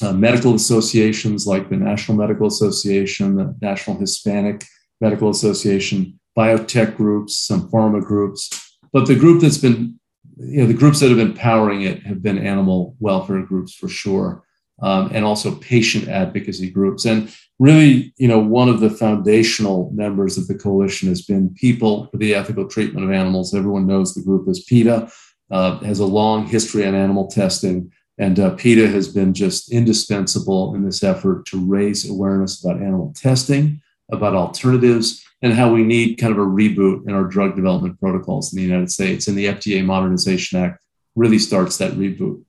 uh, 0.02 0.12
medical 0.12 0.56
associations 0.56 1.46
like 1.46 1.70
the 1.70 1.76
National 1.76 2.18
Medical 2.18 2.48
Association, 2.48 3.36
the 3.36 3.56
National 3.62 4.00
Hispanic 4.00 4.66
Medical 5.00 5.30
Association, 5.30 6.20
biotech 6.36 6.98
groups, 6.98 7.38
some 7.38 7.70
pharma 7.70 8.04
groups. 8.04 8.50
But 8.92 9.06
the 9.06 9.16
group 9.16 9.42
that's 9.42 9.60
been, 9.60 10.00
you 10.38 10.62
know, 10.62 10.68
the 10.68 10.74
groups 10.74 11.00
that 11.00 11.10
have 11.10 11.18
been 11.18 11.34
powering 11.34 11.84
it 11.84 12.02
have 12.08 12.24
been 12.24 12.40
animal 12.40 12.96
welfare 13.00 13.44
groups 13.44 13.76
for 13.76 13.88
sure 13.88 14.46
um, 14.82 15.10
and 15.14 15.24
also 15.24 15.56
patient 15.56 16.08
advocacy 16.08 16.70
groups. 16.70 17.06
And 17.06 17.34
really, 17.60 18.14
you 18.18 18.28
know, 18.28 18.40
one 18.40 18.70
of 18.70 18.80
the 18.80 18.90
foundational 18.90 19.90
members 19.94 20.38
of 20.38 20.48
the 20.48 20.56
coalition 20.56 21.10
has 21.10 21.22
been 21.22 21.54
People 21.54 22.08
for 22.08 22.18
the 22.18 22.36
Ethical 22.36 22.68
Treatment 22.68 23.06
of 23.06 23.12
Animals. 23.12 23.54
Everyone 23.54 23.88
knows 23.88 24.14
the 24.14 24.24
group 24.24 24.48
as 24.50 24.64
PETA, 24.64 25.10
uh, 25.52 25.80
has 25.80 26.00
a 26.00 26.06
long 26.06 26.46
history 26.46 26.86
on 26.86 26.96
animal 26.96 27.28
testing. 27.28 27.92
And 28.18 28.40
uh, 28.40 28.56
PETA 28.56 28.88
has 28.88 29.10
been 29.10 29.34
just 29.34 29.72
indispensable 29.72 30.74
in 30.76 30.86
this 30.86 31.04
effort 31.04 31.46
to 31.48 31.66
raise 31.66 32.10
awareness 32.10 32.64
about 32.64 32.82
animal 32.82 33.14
testing, 33.16 33.82
about 34.12 34.36
alternatives, 34.36 35.24
and 35.42 35.54
how 35.54 35.72
we 35.72 35.84
need 35.84 36.16
kind 36.16 36.32
of 36.32 36.40
a 36.40 36.46
reboot 36.46 37.08
in 37.08 37.14
our 37.14 37.26
drug 37.26 37.56
development 37.56 38.00
protocols 38.00 38.54
in 38.54 38.58
the 38.58 38.64
United 38.64 38.90
States. 38.90 39.28
And 39.28 39.38
the 39.38 39.48
FDA 39.48 39.84
Modernization 39.84 40.60
Act 40.60 40.80
really 41.16 41.40
starts 41.40 41.78
that 41.78 41.94
reboot. 41.94 42.42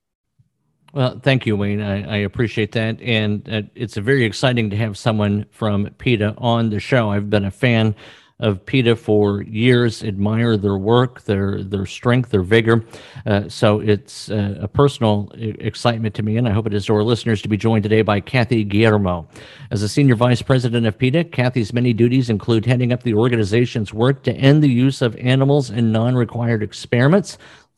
Well, 0.97 1.21
thank 1.23 1.45
you, 1.45 1.59
Wayne. 1.59 1.83
I, 1.83 2.11
I 2.11 2.17
appreciate 2.21 2.73
that. 2.73 2.99
And 3.03 3.47
uh, 3.53 3.63
it's 3.75 3.99
very 3.99 4.25
exciting 4.25 4.71
to 4.71 4.77
have 4.79 4.97
someone 4.97 5.45
from 5.51 5.91
PETA 5.99 6.35
on 6.39 6.71
the 6.71 6.81
show. 6.81 7.11
I've 7.11 7.29
been 7.29 7.45
a 7.45 7.51
fan 7.51 7.95
of 8.41 8.65
PETA 8.65 8.97
for 8.97 9.43
years, 9.43 10.03
admire 10.03 10.57
their 10.57 10.79
work, 10.79 11.23
their 11.23 11.63
their 11.63 11.85
strength, 11.85 12.31
their 12.31 12.43
vigor. 12.43 12.83
Uh, 13.27 13.47
so 13.49 13.81
it's 13.81 14.31
uh, 14.31 14.59
a 14.61 14.69
personal 14.69 15.31
excitement 15.35 16.15
to 16.15 16.23
me, 16.23 16.39
and 16.39 16.49
I 16.49 16.53
hope 16.53 16.67
it 16.67 16.73
is 16.73 16.87
to 16.87 16.95
our 16.95 17.03
listeners 17.03 17.43
to 17.43 17.49
be 17.49 17.59
joined 17.59 17.83
today 17.83 18.01
by 18.01 18.21
Kathy 18.21 18.65
Guillermo. 18.65 19.29
As 19.71 19.83
a 19.83 19.89
senior 19.89 20.17
vice 20.17 20.41
president 20.41 20.87
of 20.87 20.99
PETA, 20.99 21.25
Kathy's 21.25 21.75
many 21.75 21.93
duties 21.93 22.31
include 22.31 22.65
heading 22.65 22.93
up 22.93 23.03
the 23.03 23.15
organization's 23.15 23.93
work 23.93 24.23
to 24.23 24.33
end 24.33 24.63
the 24.63 24.71
use 24.71 25.03
of 25.03 25.17
animals 25.17 25.71
in 25.71 25.93
non-required 25.93 26.63
experiments, 26.63 27.37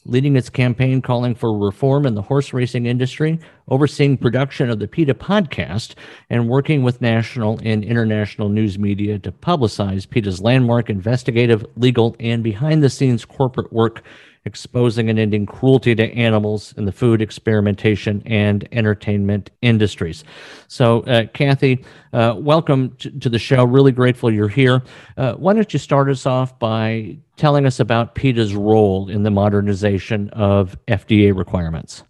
leading 0.09 0.37
its 0.37 0.51
campaign 0.51 1.01
calling 1.01 1.35
for 1.35 1.57
reform 1.57 2.07
in 2.07 2.15
the 2.15 2.23
horse 2.23 2.53
racing 2.53 2.87
industry, 2.87 3.39
overseeing 3.69 4.17
production 4.17 4.71
of 4.71 4.79
the 4.79 4.89
PETA 4.89 5.15
podcast, 5.15 5.95
and 6.31 6.49
working 6.49 6.83
with 6.83 7.01
national 7.01 7.61
and 7.63 7.85
international 7.85 8.49
news 8.49 8.79
media 8.79 9.19
to 9.19 9.33
publicize 9.33 10.09
PETA's 10.09 10.41
landmark 10.41 10.91
investigative, 10.91 11.65
legal, 11.77 12.17
and 12.21 12.43
behind 12.43 12.83
the 12.83 12.91
scenes 12.91 13.25
corporate 13.25 13.73
work 13.73 14.03
exposing 14.49 15.11
and 15.11 15.19
ending 15.19 15.47
cruelty 15.47 15.95
to 15.95 16.11
animals 16.15 16.73
in 16.77 16.87
the 16.87 16.93
food, 16.93 17.21
experimentation, 17.21 18.23
and 18.27 18.67
entertainment 18.73 19.51
industries. 19.63 20.25
So, 20.69 21.01
uh, 21.03 21.27
Kathy, 21.35 21.85
uh, 22.13 22.35
welcome 22.39 22.97
to, 22.97 23.11
to, 23.11 23.29
the 23.29 23.39
show. 23.39 23.65
Really 23.65 23.93
grateful 23.93 24.33
you're 24.33 24.49
here. 24.49 24.83
Uh, 25.17 25.35
why 25.35 25.53
don't 25.53 25.73
you 25.73 25.79
start 25.79 26.09
us 26.09 26.25
off 26.25 26.59
by 26.59 27.19
telling 27.37 27.67
us 27.67 27.79
about 27.79 28.15
PETA's 28.15 28.55
role 28.55 29.11
in 29.11 29.23
the 29.23 29.31
modernization 29.31 30.31
of 30.31 30.77
FDA 30.87 31.37
requirements? 31.37 32.03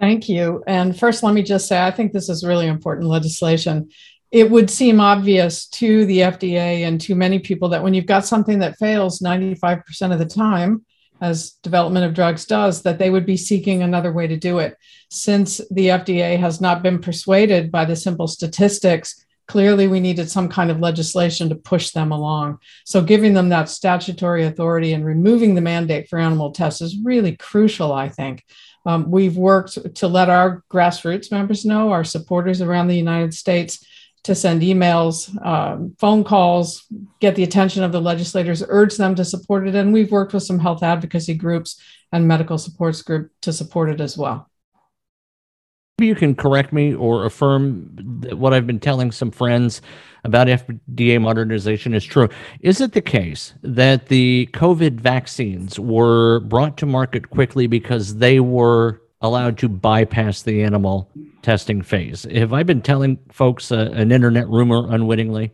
Thank 0.00 0.28
you. 0.28 0.62
And 0.66 0.96
first, 0.96 1.22
let 1.22 1.34
me 1.34 1.42
just 1.42 1.66
say 1.66 1.82
I 1.82 1.90
think 1.90 2.12
this 2.12 2.28
is 2.28 2.44
really 2.44 2.66
important 2.66 3.08
legislation 3.08 3.90
it 4.30 4.50
would 4.50 4.68
seem 4.68 5.00
obvious 5.00 5.66
to 5.66 6.04
the 6.04 6.18
FDA 6.18 6.86
and 6.86 7.00
to 7.02 7.14
many 7.14 7.38
people 7.38 7.70
that 7.70 7.82
when 7.82 7.94
you've 7.94 8.06
got 8.06 8.26
something 8.26 8.58
that 8.58 8.76
fails 8.76 9.20
95% 9.20 10.12
of 10.12 10.18
the 10.18 10.26
time, 10.26 10.84
as 11.20 11.52
development 11.62 12.06
of 12.06 12.14
drugs 12.14 12.44
does, 12.44 12.82
that 12.82 12.98
they 12.98 13.10
would 13.10 13.26
be 13.26 13.36
seeking 13.36 13.82
another 13.82 14.12
way 14.12 14.26
to 14.26 14.36
do 14.36 14.58
it. 14.58 14.76
Since 15.10 15.60
the 15.70 15.88
FDA 15.88 16.38
has 16.38 16.60
not 16.60 16.82
been 16.82 17.00
persuaded 17.00 17.72
by 17.72 17.86
the 17.86 17.96
simple 17.96 18.28
statistics, 18.28 19.24
clearly 19.48 19.88
we 19.88 19.98
needed 19.98 20.30
some 20.30 20.48
kind 20.48 20.70
of 20.70 20.78
legislation 20.78 21.48
to 21.48 21.56
push 21.56 21.90
them 21.90 22.12
along. 22.12 22.58
So, 22.84 23.02
giving 23.02 23.34
them 23.34 23.48
that 23.48 23.68
statutory 23.68 24.44
authority 24.44 24.92
and 24.92 25.04
removing 25.04 25.54
the 25.56 25.60
mandate 25.60 26.08
for 26.08 26.20
animal 26.20 26.52
tests 26.52 26.82
is 26.82 26.98
really 27.02 27.34
crucial, 27.34 27.92
I 27.92 28.10
think. 28.10 28.44
Um, 28.88 29.10
we've 29.10 29.36
worked 29.36 29.94
to 29.96 30.08
let 30.08 30.30
our 30.30 30.64
grassroots 30.72 31.30
members 31.30 31.66
know, 31.66 31.92
our 31.92 32.04
supporters 32.04 32.62
around 32.62 32.88
the 32.88 32.96
United 32.96 33.34
States, 33.34 33.84
to 34.24 34.34
send 34.34 34.62
emails, 34.62 35.28
um, 35.44 35.94
phone 35.98 36.24
calls, 36.24 36.86
get 37.20 37.34
the 37.34 37.42
attention 37.42 37.82
of 37.82 37.92
the 37.92 38.00
legislators, 38.00 38.64
urge 38.66 38.96
them 38.96 39.14
to 39.14 39.26
support 39.26 39.68
it. 39.68 39.74
And 39.74 39.92
we've 39.92 40.10
worked 40.10 40.32
with 40.32 40.42
some 40.42 40.58
health 40.58 40.82
advocacy 40.82 41.34
groups 41.34 41.78
and 42.12 42.26
medical 42.26 42.56
supports 42.56 43.02
group 43.02 43.30
to 43.42 43.52
support 43.52 43.90
it 43.90 44.00
as 44.00 44.16
well. 44.16 44.50
Maybe 45.98 46.06
you 46.06 46.14
can 46.14 46.36
correct 46.36 46.72
me 46.72 46.94
or 46.94 47.24
affirm 47.24 47.90
that 48.20 48.38
what 48.38 48.54
I've 48.54 48.66
been 48.66 48.78
telling 48.78 49.10
some 49.10 49.32
friends 49.32 49.82
about 50.22 50.46
FDA 50.46 51.20
modernization 51.20 51.92
is 51.92 52.04
true. 52.04 52.28
Is 52.60 52.80
it 52.80 52.92
the 52.92 53.00
case 53.00 53.54
that 53.62 54.06
the 54.06 54.48
COVID 54.52 55.00
vaccines 55.00 55.78
were 55.78 56.40
brought 56.40 56.76
to 56.78 56.86
market 56.86 57.30
quickly 57.30 57.66
because 57.66 58.16
they 58.16 58.38
were 58.38 59.00
allowed 59.20 59.58
to 59.58 59.68
bypass 59.68 60.42
the 60.42 60.62
animal 60.62 61.10
testing 61.42 61.82
phase. 61.82 62.24
Have 62.32 62.52
I 62.52 62.62
been 62.62 62.82
telling 62.82 63.18
folks 63.32 63.72
uh, 63.72 63.90
an 63.92 64.12
internet 64.12 64.48
rumor 64.48 64.86
unwittingly? 64.92 65.52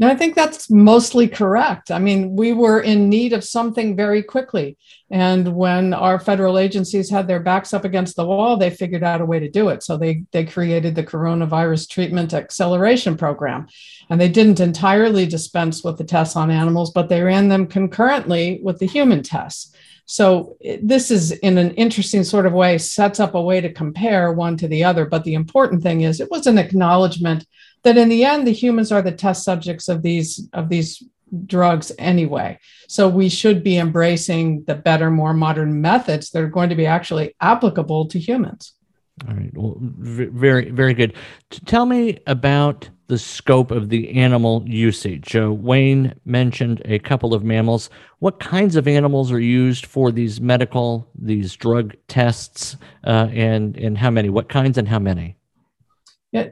No, 0.00 0.08
I 0.08 0.16
think 0.16 0.34
that's 0.34 0.68
mostly 0.70 1.28
correct. 1.28 1.92
I 1.92 2.00
mean, 2.00 2.34
we 2.34 2.52
were 2.52 2.80
in 2.80 3.08
need 3.08 3.32
of 3.32 3.44
something 3.44 3.94
very 3.94 4.24
quickly. 4.24 4.76
And 5.08 5.54
when 5.54 5.94
our 5.94 6.18
federal 6.18 6.58
agencies 6.58 7.08
had 7.08 7.28
their 7.28 7.38
backs 7.38 7.72
up 7.72 7.84
against 7.84 8.16
the 8.16 8.26
wall, 8.26 8.56
they 8.56 8.70
figured 8.70 9.04
out 9.04 9.20
a 9.20 9.24
way 9.24 9.38
to 9.38 9.48
do 9.48 9.68
it. 9.68 9.84
So 9.84 9.96
they, 9.96 10.24
they 10.32 10.44
created 10.44 10.96
the 10.96 11.04
Coronavirus 11.04 11.88
Treatment 11.88 12.34
Acceleration 12.34 13.16
Program. 13.16 13.68
And 14.10 14.20
they 14.20 14.28
didn't 14.28 14.58
entirely 14.58 15.26
dispense 15.26 15.84
with 15.84 15.96
the 15.98 16.04
tests 16.04 16.34
on 16.34 16.50
animals, 16.50 16.90
but 16.90 17.08
they 17.08 17.22
ran 17.22 17.48
them 17.48 17.68
concurrently 17.68 18.58
with 18.64 18.80
the 18.80 18.86
human 18.86 19.22
tests. 19.22 19.74
So 20.06 20.56
this 20.82 21.10
is 21.10 21.32
in 21.32 21.56
an 21.56 21.70
interesting 21.72 22.24
sort 22.24 22.46
of 22.46 22.52
way 22.52 22.78
sets 22.78 23.20
up 23.20 23.34
a 23.34 23.40
way 23.40 23.60
to 23.60 23.72
compare 23.72 24.32
one 24.32 24.56
to 24.58 24.68
the 24.68 24.84
other. 24.84 25.06
But 25.06 25.24
the 25.24 25.34
important 25.34 25.82
thing 25.82 26.02
is 26.02 26.20
it 26.20 26.30
was 26.30 26.46
an 26.46 26.58
acknowledgement 26.58 27.46
that 27.84 27.96
in 27.96 28.08
the 28.08 28.24
end 28.24 28.46
the 28.46 28.52
humans 28.52 28.90
are 28.90 29.02
the 29.02 29.12
test 29.12 29.44
subjects 29.44 29.88
of 29.88 30.02
these 30.02 30.48
of 30.52 30.68
these 30.68 31.02
drugs 31.46 31.92
anyway. 31.98 32.58
So 32.88 33.08
we 33.08 33.28
should 33.28 33.64
be 33.64 33.78
embracing 33.78 34.64
the 34.64 34.74
better, 34.74 35.10
more 35.10 35.34
modern 35.34 35.80
methods 35.80 36.30
that 36.30 36.42
are 36.42 36.48
going 36.48 36.68
to 36.68 36.76
be 36.76 36.86
actually 36.86 37.34
applicable 37.40 38.06
to 38.08 38.18
humans. 38.18 38.72
All 39.28 39.34
right. 39.34 39.50
Well, 39.54 39.76
very, 39.80 40.70
very 40.70 40.92
good. 40.92 41.14
Tell 41.66 41.86
me 41.86 42.18
about 42.26 42.88
the 43.06 43.18
scope 43.18 43.70
of 43.70 43.88
the 43.88 44.10
animal 44.10 44.64
usage. 44.66 45.36
Uh, 45.36 45.52
Wayne 45.52 46.14
mentioned 46.24 46.82
a 46.84 46.98
couple 46.98 47.34
of 47.34 47.44
mammals. 47.44 47.90
What 48.18 48.40
kinds 48.40 48.76
of 48.76 48.88
animals 48.88 49.30
are 49.30 49.40
used 49.40 49.86
for 49.86 50.10
these 50.10 50.40
medical, 50.40 51.08
these 51.14 51.54
drug 51.54 51.94
tests, 52.08 52.76
uh, 53.06 53.28
and 53.30 53.76
and 53.76 53.96
how 53.96 54.10
many? 54.10 54.30
What 54.30 54.48
kinds 54.48 54.78
and 54.78 54.88
how 54.88 54.98
many? 54.98 55.36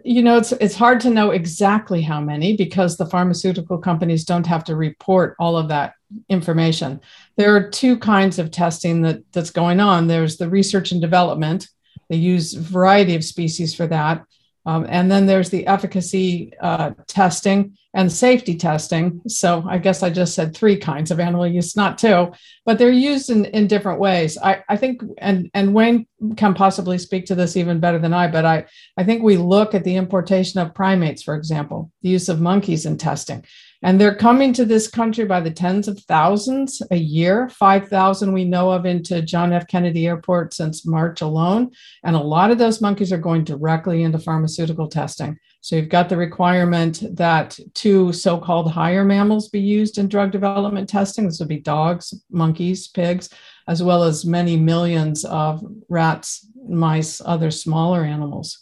You 0.05 0.23
know, 0.23 0.37
it's 0.37 0.53
it's 0.53 0.77
hard 0.77 1.01
to 1.01 1.11
know 1.11 1.31
exactly 1.31 2.03
how 2.03 2.21
many 2.21 2.57
because 2.57 2.97
the 2.97 3.07
pharmaceutical 3.07 3.79
companies 3.79 4.25
don't 4.25 4.47
have 4.47 4.63
to 4.65 4.77
report 4.77 5.35
all 5.41 5.57
of 5.57 5.69
that 5.69 5.95
information. 6.29 7.01
There 7.37 7.57
are 7.57 7.69
two 7.69 7.99
kinds 7.99 8.39
of 8.39 8.53
testing 8.53 9.03
that 9.03 9.25
that's 9.33 9.51
going 9.51 9.81
on. 9.81 10.07
There's 10.07 10.37
the 10.37 10.49
research 10.49 10.93
and 10.93 11.01
development, 11.01 11.69
they 12.09 12.17
use 12.17 12.53
variety 12.53 13.15
of 13.17 13.25
species 13.25 13.75
for 13.75 13.87
that. 13.87 14.23
Um, 14.65 14.87
and 14.89 15.11
then 15.11 15.27
there's 15.27 15.51
the 15.51 15.67
efficacy 15.67 16.53
uh, 16.61 16.93
testing 17.09 17.77
and 17.95 18.11
safety 18.11 18.57
testing. 18.57 19.21
So 19.27 19.65
I 19.69 19.79
guess 19.79 20.03
I 20.03 20.11
just 20.11 20.35
said 20.35 20.55
three 20.55 20.77
kinds 20.77 21.11
of 21.11 21.21
animal 21.21 21.47
use, 21.47 21.77
not 21.77 21.99
two, 21.99 22.33
but 22.65 22.79
they're 22.79 22.91
used 22.91 23.29
in, 23.29 23.45
in 23.47 23.67
different 23.67 24.01
ways. 24.01 24.39
I, 24.39 24.63
I 24.69 24.77
think, 24.77 25.03
and, 25.19 25.51
and 25.53 25.75
Wayne 25.75 26.07
can 26.37 26.55
possibly 26.55 26.97
speak 26.99 27.27
to 27.27 27.35
this 27.35 27.57
even 27.57 27.81
better 27.81 27.99
than 27.99 28.15
I, 28.15 28.29
but 28.29 28.45
I, 28.45 28.65
I 28.97 29.05
think 29.05 29.23
we 29.23 29.37
look 29.37 29.75
at 29.75 29.85
the 29.85 29.97
importation 29.97 30.61
of 30.61 30.75
primates, 30.75 31.23
for 31.23 31.35
example, 31.35 31.91
the 32.03 32.11
use 32.11 32.29
of 32.29 32.41
monkeys 32.41 32.87
in 32.87 32.97
testing. 32.97 33.45
And 33.85 34.01
they're 34.01 34.15
coming 34.15 34.53
to 34.53 34.65
this 34.65 34.89
country 34.89 35.25
by 35.25 35.41
the 35.41 35.51
tens 35.51 35.89
of 35.89 35.99
thousands 36.01 36.81
a 36.93 36.97
year, 36.97 37.49
5,000 37.49 38.33
we 38.33 38.45
know 38.45 38.71
of 38.71 38.87
into 38.87 39.23
John 39.23 39.53
F. 39.53 39.67
Kennedy 39.67 40.07
Airport 40.07 40.55
since 40.55 40.87
March 40.87 41.21
alone. 41.21 41.73
And 42.05 42.15
a 42.15 42.21
lot 42.21 42.53
of 42.53 42.59
those 42.59 42.81
monkeys 42.81 43.13
are 43.13 43.19
going 43.19 43.43
directly 43.43 44.05
into 44.05 44.21
pharmaceutical 44.21 44.89
testing. 44.89 45.37
So 45.63 45.75
you've 45.75 45.89
got 45.89 46.09
the 46.09 46.17
requirement 46.17 47.03
that 47.17 47.59
two 47.75 48.13
so 48.13 48.39
called 48.39 48.71
higher 48.71 49.05
mammals 49.05 49.49
be 49.49 49.61
used 49.61 49.99
in 49.99 50.09
drug 50.09 50.31
development 50.31 50.89
testing. 50.89 51.25
This 51.25 51.41
would 51.41 51.49
be 51.49 51.61
dogs, 51.61 52.15
monkeys, 52.31 52.87
pigs, 52.87 53.31
as 53.67 53.83
well 53.83 54.05
as 54.05 54.25
many 54.25 54.57
millions 54.57 55.25
of 55.25 55.65
rats, 55.89 56.47
mice, 56.69 57.21
other 57.25 57.51
smaller 57.51 58.05
animals. 58.05 58.61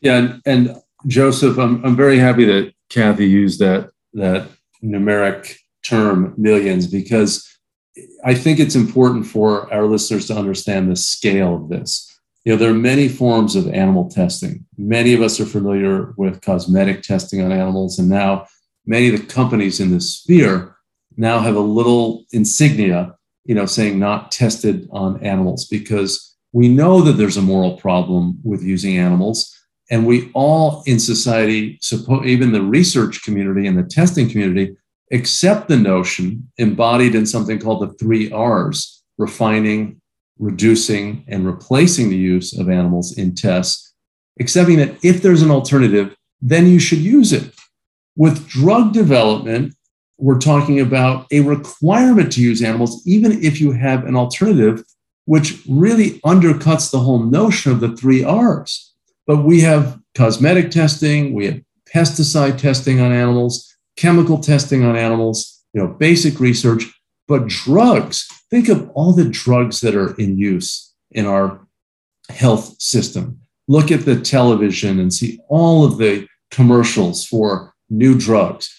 Yeah, 0.00 0.18
and, 0.18 0.42
and 0.46 0.76
Joseph, 1.08 1.58
I'm, 1.58 1.84
I'm 1.84 1.96
very 1.96 2.18
happy 2.18 2.44
that 2.44 2.72
Kathy 2.88 3.26
used 3.26 3.58
that 3.60 3.90
that 4.18 4.48
numeric 4.82 5.56
term 5.84 6.34
millions 6.36 6.86
because 6.86 7.44
I 8.24 8.34
think 8.34 8.60
it's 8.60 8.74
important 8.74 9.26
for 9.26 9.72
our 9.72 9.86
listeners 9.86 10.26
to 10.26 10.36
understand 10.36 10.90
the 10.90 10.96
scale 10.96 11.56
of 11.56 11.68
this. 11.68 12.04
You 12.44 12.52
know, 12.52 12.58
there 12.58 12.70
are 12.70 12.74
many 12.74 13.08
forms 13.08 13.56
of 13.56 13.68
animal 13.68 14.08
testing. 14.08 14.64
Many 14.76 15.12
of 15.14 15.22
us 15.22 15.40
are 15.40 15.46
familiar 15.46 16.14
with 16.16 16.40
cosmetic 16.40 17.02
testing 17.02 17.42
on 17.42 17.52
animals, 17.52 17.98
and 17.98 18.08
now 18.08 18.46
many 18.86 19.12
of 19.12 19.20
the 19.20 19.26
companies 19.26 19.80
in 19.80 19.90
this 19.90 20.14
sphere 20.14 20.76
now 21.16 21.40
have 21.40 21.56
a 21.56 21.60
little 21.60 22.24
insignia, 22.32 23.14
you 23.44 23.54
know, 23.54 23.66
saying 23.66 23.98
not 23.98 24.30
tested 24.30 24.88
on 24.92 25.22
animals 25.22 25.66
because 25.66 26.36
we 26.52 26.68
know 26.68 27.02
that 27.02 27.14
there's 27.14 27.36
a 27.36 27.42
moral 27.42 27.76
problem 27.76 28.38
with 28.42 28.62
using 28.62 28.96
animals. 28.96 29.54
And 29.90 30.06
we 30.06 30.30
all 30.34 30.82
in 30.86 30.98
society, 30.98 31.78
even 32.24 32.52
the 32.52 32.62
research 32.62 33.22
community 33.22 33.66
and 33.66 33.78
the 33.78 33.84
testing 33.84 34.28
community, 34.28 34.76
accept 35.12 35.68
the 35.68 35.76
notion 35.76 36.50
embodied 36.58 37.14
in 37.14 37.24
something 37.24 37.58
called 37.58 37.82
the 37.82 37.94
three 37.94 38.30
R's 38.30 39.02
refining, 39.16 40.00
reducing, 40.38 41.24
and 41.26 41.46
replacing 41.46 42.10
the 42.10 42.16
use 42.16 42.56
of 42.56 42.68
animals 42.68 43.16
in 43.16 43.34
tests, 43.34 43.94
accepting 44.38 44.76
that 44.78 45.02
if 45.02 45.22
there's 45.22 45.42
an 45.42 45.50
alternative, 45.50 46.14
then 46.40 46.66
you 46.66 46.78
should 46.78 46.98
use 46.98 47.32
it. 47.32 47.52
With 48.16 48.46
drug 48.48 48.92
development, 48.92 49.74
we're 50.18 50.38
talking 50.38 50.80
about 50.80 51.26
a 51.32 51.40
requirement 51.40 52.32
to 52.32 52.42
use 52.42 52.62
animals, 52.62 53.02
even 53.06 53.42
if 53.42 53.60
you 53.60 53.72
have 53.72 54.04
an 54.04 54.16
alternative 54.16 54.84
which 55.24 55.62
really 55.68 56.18
undercuts 56.20 56.90
the 56.90 57.00
whole 57.00 57.22
notion 57.22 57.70
of 57.70 57.80
the 57.80 57.94
three 57.94 58.24
R's. 58.24 58.87
But 59.28 59.44
we 59.44 59.60
have 59.60 60.00
cosmetic 60.16 60.72
testing, 60.72 61.34
we 61.34 61.46
have 61.46 61.60
pesticide 61.94 62.58
testing 62.58 62.98
on 62.98 63.12
animals, 63.12 63.76
chemical 63.96 64.38
testing 64.38 64.84
on 64.84 64.96
animals, 64.96 65.62
you 65.74 65.80
know, 65.80 65.88
basic 65.88 66.40
research, 66.40 66.84
but 67.28 67.46
drugs, 67.46 68.26
think 68.50 68.68
of 68.68 68.90
all 68.94 69.12
the 69.12 69.26
drugs 69.28 69.82
that 69.82 69.94
are 69.94 70.14
in 70.16 70.38
use 70.38 70.94
in 71.10 71.26
our 71.26 71.60
health 72.30 72.80
system. 72.80 73.38
Look 73.68 73.92
at 73.92 74.06
the 74.06 74.18
television 74.18 74.98
and 74.98 75.12
see 75.12 75.38
all 75.48 75.84
of 75.84 75.98
the 75.98 76.26
commercials 76.50 77.26
for 77.26 77.74
new 77.90 78.18
drugs. 78.18 78.74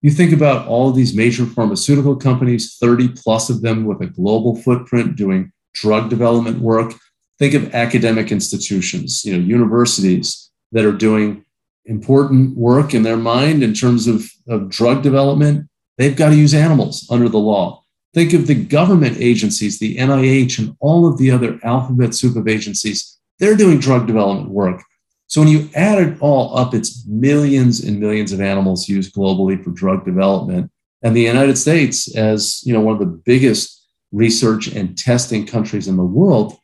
You 0.00 0.12
think 0.12 0.32
about 0.32 0.68
all 0.68 0.92
these 0.92 1.16
major 1.16 1.44
pharmaceutical 1.44 2.14
companies, 2.14 2.76
30 2.76 3.08
plus 3.08 3.50
of 3.50 3.62
them 3.62 3.84
with 3.84 4.00
a 4.00 4.06
global 4.06 4.54
footprint 4.54 5.16
doing 5.16 5.50
drug 5.74 6.08
development 6.08 6.60
work. 6.60 6.94
Think 7.38 7.54
of 7.54 7.74
academic 7.74 8.32
institutions, 8.32 9.24
you 9.24 9.36
know, 9.36 9.44
universities 9.44 10.50
that 10.72 10.84
are 10.84 10.92
doing 10.92 11.44
important 11.84 12.56
work 12.56 12.94
in 12.94 13.02
their 13.02 13.16
mind 13.16 13.62
in 13.62 13.72
terms 13.74 14.06
of, 14.06 14.30
of 14.48 14.68
drug 14.68 15.02
development. 15.02 15.68
They've 15.96 16.16
got 16.16 16.30
to 16.30 16.36
use 16.36 16.54
animals 16.54 17.06
under 17.10 17.28
the 17.28 17.38
law. 17.38 17.82
Think 18.14 18.32
of 18.32 18.46
the 18.46 18.54
government 18.54 19.18
agencies, 19.18 19.78
the 19.78 19.96
NIH, 19.96 20.58
and 20.58 20.76
all 20.80 21.06
of 21.06 21.18
the 21.18 21.30
other 21.30 21.58
alphabet 21.62 22.14
soup 22.14 22.36
of 22.36 22.48
agencies. 22.48 23.18
They're 23.38 23.56
doing 23.56 23.78
drug 23.78 24.06
development 24.06 24.50
work. 24.50 24.82
So 25.28 25.42
when 25.42 25.50
you 25.50 25.68
add 25.74 25.98
it 25.98 26.20
all 26.20 26.56
up, 26.56 26.74
it's 26.74 27.06
millions 27.06 27.84
and 27.84 28.00
millions 28.00 28.32
of 28.32 28.40
animals 28.40 28.88
used 28.88 29.14
globally 29.14 29.62
for 29.62 29.70
drug 29.70 30.04
development. 30.04 30.70
And 31.02 31.14
the 31.14 31.22
United 31.22 31.58
States, 31.58 32.14
as 32.16 32.62
you 32.64 32.72
know, 32.72 32.80
one 32.80 32.94
of 32.94 33.00
the 33.00 33.22
biggest 33.24 33.86
research 34.10 34.68
and 34.68 34.96
testing 34.96 35.46
countries 35.46 35.86
in 35.86 35.96
the 35.96 36.02
world, 36.02 36.56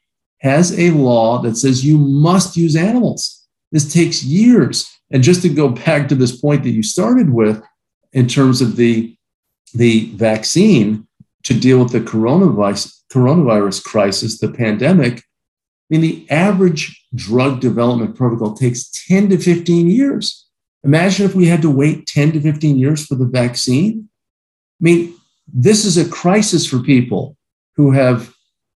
has 0.44 0.78
a 0.78 0.90
law 0.90 1.40
that 1.40 1.56
says 1.56 1.84
you 1.84 1.96
must 1.96 2.54
use 2.54 2.76
animals. 2.76 3.44
This 3.72 3.90
takes 3.92 4.22
years. 4.22 4.86
And 5.10 5.22
just 5.22 5.40
to 5.42 5.48
go 5.48 5.70
back 5.70 6.06
to 6.08 6.14
this 6.14 6.38
point 6.38 6.62
that 6.64 6.70
you 6.70 6.82
started 6.82 7.32
with, 7.32 7.62
in 8.12 8.28
terms 8.28 8.60
of 8.60 8.76
the, 8.76 9.16
the 9.72 10.10
vaccine 10.10 11.08
to 11.44 11.54
deal 11.54 11.82
with 11.82 11.92
the 11.92 12.00
coronavirus, 12.00 12.94
coronavirus 13.10 13.82
crisis, 13.84 14.38
the 14.38 14.52
pandemic, 14.52 15.18
I 15.18 15.22
mean, 15.88 16.02
the 16.02 16.30
average 16.30 17.06
drug 17.14 17.60
development 17.60 18.14
protocol 18.14 18.54
takes 18.54 18.90
10 19.08 19.30
to 19.30 19.38
15 19.38 19.88
years. 19.88 20.46
Imagine 20.84 21.24
if 21.24 21.34
we 21.34 21.46
had 21.46 21.62
to 21.62 21.70
wait 21.70 22.06
10 22.06 22.32
to 22.32 22.40
15 22.40 22.76
years 22.76 23.06
for 23.06 23.14
the 23.14 23.26
vaccine. 23.26 24.08
I 24.80 24.84
mean, 24.84 25.14
this 25.52 25.86
is 25.86 25.96
a 25.96 26.08
crisis 26.08 26.66
for 26.66 26.80
people 26.80 27.36
who 27.76 27.92
have 27.92 28.33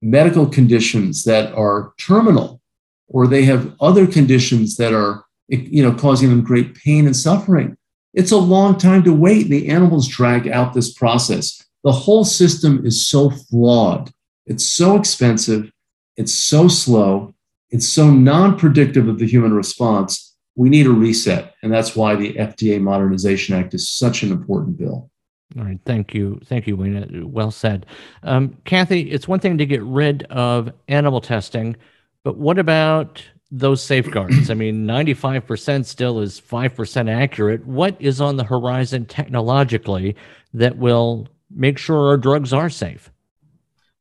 medical 0.05 0.47
conditions 0.47 1.25
that 1.25 1.53
are 1.55 1.93
terminal 1.99 2.61
or 3.09 3.27
they 3.27 3.45
have 3.45 3.75
other 3.81 4.07
conditions 4.07 4.77
that 4.77 4.93
are 4.93 5.25
you 5.49 5.83
know 5.83 5.95
causing 5.95 6.29
them 6.31 6.43
great 6.43 6.75
pain 6.75 7.07
and 7.07 7.17
suffering 7.17 7.77
it's 8.13 8.33
a 8.33 8.37
long 8.37 8.79
time 8.79 9.03
to 9.03 9.13
wait 9.13 9.49
the 9.49 9.69
animals 9.69 10.09
drag 10.09 10.49
out 10.49 10.73
this 10.73 10.93
process 10.93 11.63
the 11.85 11.93
whole 11.93 12.25
system 12.25 12.85
is 12.85 13.07
so 13.07 13.31
flawed 13.31 14.11
it's 14.47 14.65
so 14.65 14.97
expensive 14.97 15.71
it's 16.17 16.35
so 16.35 16.69
slow. 16.69 17.35
It's 17.71 17.89
so 17.89 18.11
non 18.11 18.57
predictive 18.57 19.09
of 19.09 19.19
the 19.19 19.27
human 19.27 19.53
response. 19.53 20.37
We 20.57 20.69
need 20.69 20.87
a 20.87 20.91
reset. 20.91 21.55
And 21.63 21.73
that's 21.73 21.97
why 21.97 22.15
the 22.15 22.35
FDA 22.35 22.81
Modernization 22.81 23.57
Act 23.57 23.75
is 23.75 23.91
such 23.91 24.23
an 24.23 24.31
important 24.31 24.79
bill. 24.79 25.11
All 25.57 25.65
right. 25.65 25.79
Thank 25.85 26.15
you. 26.15 26.41
Thank 26.47 26.67
you, 26.67 26.77
Wayne. 26.77 27.31
Well 27.31 27.51
said. 27.51 27.87
Um, 28.23 28.57
Kathy, 28.65 29.11
it's 29.11 29.29
one 29.29 29.41
thing 29.41 29.59
to 29.59 29.67
get 29.67 29.83
rid 29.83 30.25
of 30.25 30.73
animal 30.89 31.21
testing, 31.21 31.77
but 32.25 32.37
what 32.37 32.59
about 32.59 33.23
those 33.51 33.83
safeguards? 33.83 34.51
I 34.51 34.55
mean, 34.55 34.87
95% 34.87 35.85
still 35.85 36.21
is 36.21 36.41
5% 36.41 37.11
accurate. 37.11 37.65
What 37.67 37.97
is 38.01 38.21
on 38.21 38.37
the 38.37 38.45
horizon 38.45 39.07
technologically 39.07 40.17
that 40.55 40.77
will 40.77 41.29
make 41.55 41.79
sure 41.79 42.09
our 42.09 42.17
drugs 42.17 42.53
are 42.53 42.71
safe? 42.71 43.11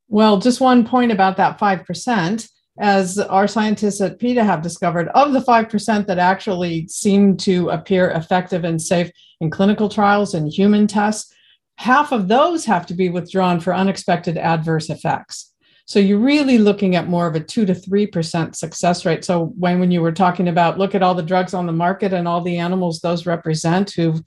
Well, 0.08 0.38
just 0.40 0.62
one 0.62 0.88
point 0.88 1.12
about 1.12 1.38
that 1.38 1.60
5%. 1.60 2.50
As 2.80 3.20
our 3.20 3.48
scientists 3.48 4.02
at 4.02 4.20
PETA 4.20 4.44
have 4.44 4.64
discovered, 4.64 5.10
of 5.10 5.32
the 5.32 5.40
5% 5.40 6.08
that 6.08 6.18
actually 6.18 6.88
seem 6.88 7.38
to 7.38 7.70
appear 7.70 8.10
effective 8.12 8.64
and 8.64 8.82
safe 8.82 9.12
in 9.42 9.52
clinical 9.52 9.90
trials 9.90 10.34
and 10.34 10.52
human 10.52 10.88
tests, 10.88 11.32
half 11.78 12.12
of 12.12 12.28
those 12.28 12.66
have 12.66 12.86
to 12.88 12.94
be 12.94 13.10
withdrawn 13.10 13.60
for 13.60 13.76
unexpected 13.76 14.38
adverse 14.38 14.90
effects. 14.90 15.54
So 15.86 16.00
you're 16.00 16.18
really 16.18 16.58
looking 16.58 16.96
at 16.96 17.10
more 17.10 17.28
of 17.28 17.36
a 17.36 17.40
two 17.42 17.66
to 17.66 17.76
three 17.76 18.08
percent 18.08 18.56
success 18.56 19.06
rate. 19.06 19.26
So 19.26 19.54
when 19.58 19.80
when 19.80 19.92
you 19.92 20.02
were 20.02 20.14
talking 20.14 20.48
about 20.48 20.80
look 20.80 20.96
at 20.96 21.04
all 21.04 21.14
the 21.14 21.22
drugs 21.22 21.54
on 21.54 21.66
the 21.66 21.74
market 21.74 22.14
and 22.14 22.26
all 22.28 22.42
the 22.42 22.58
animals 22.58 23.02
those 23.02 23.26
represent 23.26 23.92
who've 23.92 24.22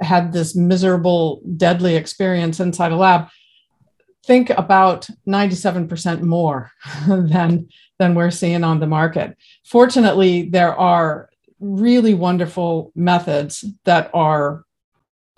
had 0.00 0.32
this 0.32 0.54
miserable, 0.54 1.42
deadly 1.56 1.96
experience 1.96 2.60
inside 2.60 2.92
a 2.92 2.96
lab, 2.96 3.28
think 4.24 4.50
about 4.50 5.08
97% 5.28 6.22
more 6.22 6.70
than, 7.08 7.68
than 8.00 8.14
we're 8.14 8.30
seeing 8.30 8.64
on 8.64 8.80
the 8.80 8.86
market. 8.86 9.36
Fortunately, 9.64 10.48
there 10.48 10.74
are 10.74 11.28
really 11.60 12.14
wonderful 12.14 12.90
methods 12.96 13.62
that 13.84 14.10
are 14.14 14.64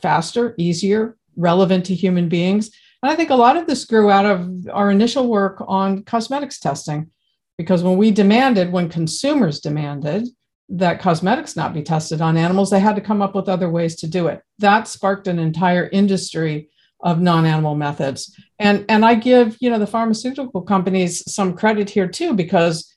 faster, 0.01 0.55
easier, 0.57 1.17
relevant 1.37 1.85
to 1.87 1.95
human 1.95 2.29
beings. 2.29 2.71
And 3.03 3.11
I 3.11 3.17
think 3.17 3.31
a 3.31 3.35
lot 3.35 3.57
of 3.57 3.67
this 3.67 3.85
grew 3.85 4.13
out 4.13 4.27
of 4.27 4.49
our 4.73 4.93
initial 4.93 5.27
work 5.27 5.63
on 5.67 6.05
cosmetics 6.05 6.61
testing, 6.61 7.11
because 7.59 7.83
when 7.83 7.97
we 7.97 8.13
demanded, 8.13 8.71
when 8.71 8.89
consumers 8.89 9.59
demanded 9.59 10.29
that 10.69 11.01
cosmetics 11.01 11.57
not 11.57 11.75
be 11.75 11.83
tested 11.83 12.21
on 12.21 12.37
animals, 12.37 12.71
they 12.71 12.79
had 12.79 12.95
to 12.95 13.03
come 13.03 13.21
up 13.21 13.35
with 13.35 13.49
other 13.49 13.69
ways 13.69 13.97
to 13.97 14.07
do 14.07 14.29
it. 14.29 14.41
That 14.61 14.87
sparked 14.87 15.27
an 15.27 15.41
entire 15.41 15.89
industry 15.89 16.71
of 17.03 17.21
non-animal 17.21 17.75
methods. 17.75 18.39
And 18.59 18.85
and 18.89 19.05
i 19.05 19.15
give 19.15 19.57
you 19.61 19.71
know 19.71 19.79
the 19.79 19.87
pharmaceutical 19.87 20.63
companies 20.63 21.31
some 21.33 21.55
credit 21.55 21.91
here 21.91 22.09
too 22.09 22.35
because 22.35 22.95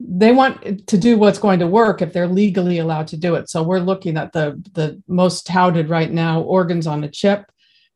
they 0.00 0.32
want 0.32 0.88
to 0.88 0.98
do 0.98 1.16
what's 1.16 1.38
going 1.38 1.60
to 1.60 1.66
work 1.66 2.02
if 2.02 2.12
they're 2.12 2.26
legally 2.26 2.78
allowed 2.78 3.06
to 3.06 3.16
do 3.16 3.36
it. 3.36 3.48
So 3.48 3.62
we're 3.62 3.78
looking 3.78 4.16
at 4.16 4.32
the 4.32 4.60
the 4.72 5.02
most 5.06 5.46
touted 5.46 5.88
right 5.88 6.10
now 6.10 6.40
organs 6.40 6.86
on 6.86 7.04
a 7.04 7.10
chip. 7.10 7.44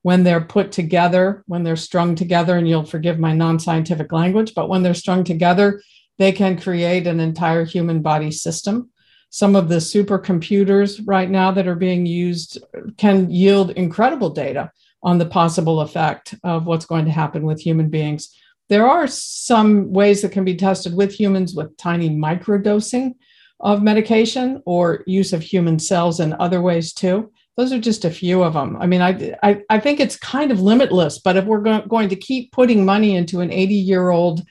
When 0.02 0.22
they're 0.22 0.44
put 0.44 0.70
together 0.70 1.42
when 1.46 1.64
they're 1.64 1.74
strung 1.74 2.14
together 2.14 2.56
and 2.56 2.68
you'll 2.68 2.84
forgive 2.84 3.18
my 3.18 3.32
non-scientific 3.32 4.12
language 4.12 4.54
but 4.54 4.68
when 4.68 4.82
they're 4.84 4.94
strung 4.94 5.24
together 5.24 5.82
they 6.18 6.32
can 6.32 6.58
create 6.58 7.06
an 7.06 7.20
entire 7.20 7.64
human 7.64 8.02
body 8.02 8.30
system. 8.30 8.90
Some 9.30 9.56
of 9.56 9.68
the 9.68 9.76
supercomputers 9.76 11.02
right 11.04 11.28
now 11.28 11.50
that 11.50 11.66
are 11.66 11.74
being 11.74 12.06
used 12.06 12.58
can 12.96 13.30
yield 13.30 13.70
incredible 13.72 14.30
data 14.30 14.70
on 15.06 15.18
the 15.18 15.24
possible 15.24 15.82
effect 15.82 16.34
of 16.42 16.66
what's 16.66 16.84
going 16.84 17.04
to 17.04 17.12
happen 17.12 17.46
with 17.46 17.60
human 17.60 17.88
beings. 17.88 18.36
There 18.68 18.88
are 18.88 19.06
some 19.06 19.92
ways 19.92 20.20
that 20.20 20.32
can 20.32 20.44
be 20.44 20.56
tested 20.56 20.96
with 20.96 21.14
humans 21.14 21.54
with 21.54 21.76
tiny 21.76 22.10
microdosing 22.10 23.14
of 23.60 23.84
medication 23.84 24.60
or 24.66 25.04
use 25.06 25.32
of 25.32 25.42
human 25.42 25.78
cells 25.78 26.18
in 26.18 26.34
other 26.34 26.60
ways 26.60 26.92
too. 26.92 27.32
Those 27.56 27.72
are 27.72 27.78
just 27.78 28.04
a 28.04 28.10
few 28.10 28.42
of 28.42 28.54
them. 28.54 28.76
I 28.80 28.86
mean, 28.86 29.00
I, 29.00 29.36
I, 29.44 29.62
I 29.70 29.78
think 29.78 30.00
it's 30.00 30.16
kind 30.16 30.50
of 30.50 30.60
limitless, 30.60 31.20
but 31.20 31.36
if 31.36 31.44
we're 31.44 31.60
go- 31.60 31.86
going 31.86 32.08
to 32.08 32.16
keep 32.16 32.50
putting 32.50 32.84
money 32.84 33.14
into 33.14 33.40
an 33.40 33.52
80 33.52 33.74
year 33.74 34.10
old 34.10 34.42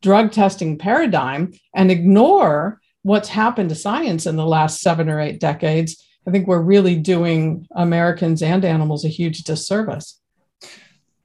drug 0.00 0.32
testing 0.32 0.78
paradigm 0.78 1.52
and 1.74 1.90
ignore 1.90 2.80
what's 3.02 3.28
happened 3.28 3.68
to 3.68 3.74
science 3.74 4.24
in 4.24 4.36
the 4.36 4.46
last 4.46 4.80
seven 4.80 5.10
or 5.10 5.20
eight 5.20 5.38
decades, 5.38 6.02
I 6.28 6.30
think 6.30 6.46
we're 6.46 6.60
really 6.60 6.94
doing 6.94 7.66
Americans 7.70 8.42
and 8.42 8.62
animals 8.62 9.02
a 9.02 9.08
huge 9.08 9.44
disservice. 9.44 10.20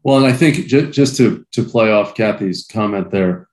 Well, 0.01 0.17
and 0.17 0.25
I 0.25 0.31
think 0.31 0.65
j- 0.67 0.89
just 0.89 1.17
to 1.17 1.45
to 1.51 1.63
play 1.63 1.91
off 1.91 2.15
Kathy's 2.15 2.65
comment 2.65 3.11
there, 3.11 3.49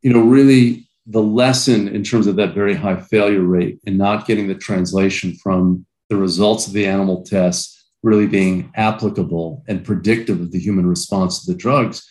you 0.00 0.12
know, 0.12 0.22
really 0.22 0.88
the 1.06 1.22
lesson 1.22 1.88
in 1.88 2.02
terms 2.02 2.26
of 2.26 2.36
that 2.36 2.54
very 2.54 2.74
high 2.74 2.98
failure 2.98 3.42
rate 3.42 3.80
and 3.86 3.98
not 3.98 4.26
getting 4.26 4.48
the 4.48 4.54
translation 4.54 5.34
from 5.34 5.84
the 6.08 6.16
results 6.16 6.66
of 6.66 6.72
the 6.72 6.86
animal 6.86 7.22
tests 7.22 7.90
really 8.02 8.26
being 8.26 8.70
applicable 8.74 9.62
and 9.68 9.84
predictive 9.84 10.40
of 10.40 10.52
the 10.52 10.58
human 10.58 10.86
response 10.86 11.44
to 11.44 11.52
the 11.52 11.58
drugs 11.58 12.08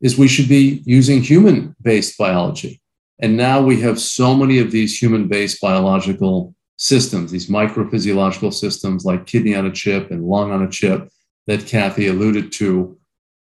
is 0.00 0.16
we 0.16 0.28
should 0.28 0.48
be 0.48 0.82
using 0.84 1.20
human 1.20 1.74
based 1.82 2.16
biology. 2.16 2.80
And 3.18 3.36
now 3.36 3.60
we 3.60 3.80
have 3.80 3.98
so 3.98 4.36
many 4.36 4.58
of 4.58 4.70
these 4.70 5.00
human 5.00 5.26
based 5.26 5.60
biological 5.60 6.54
systems, 6.76 7.30
these 7.30 7.48
microphysiological 7.48 8.52
systems 8.52 9.04
like 9.04 9.26
kidney 9.26 9.54
on 9.54 9.66
a 9.66 9.72
chip 9.72 10.10
and 10.10 10.24
lung 10.24 10.52
on 10.52 10.62
a 10.62 10.70
chip 10.70 11.08
that 11.46 11.66
Kathy 11.66 12.08
alluded 12.08 12.52
to, 12.52 12.98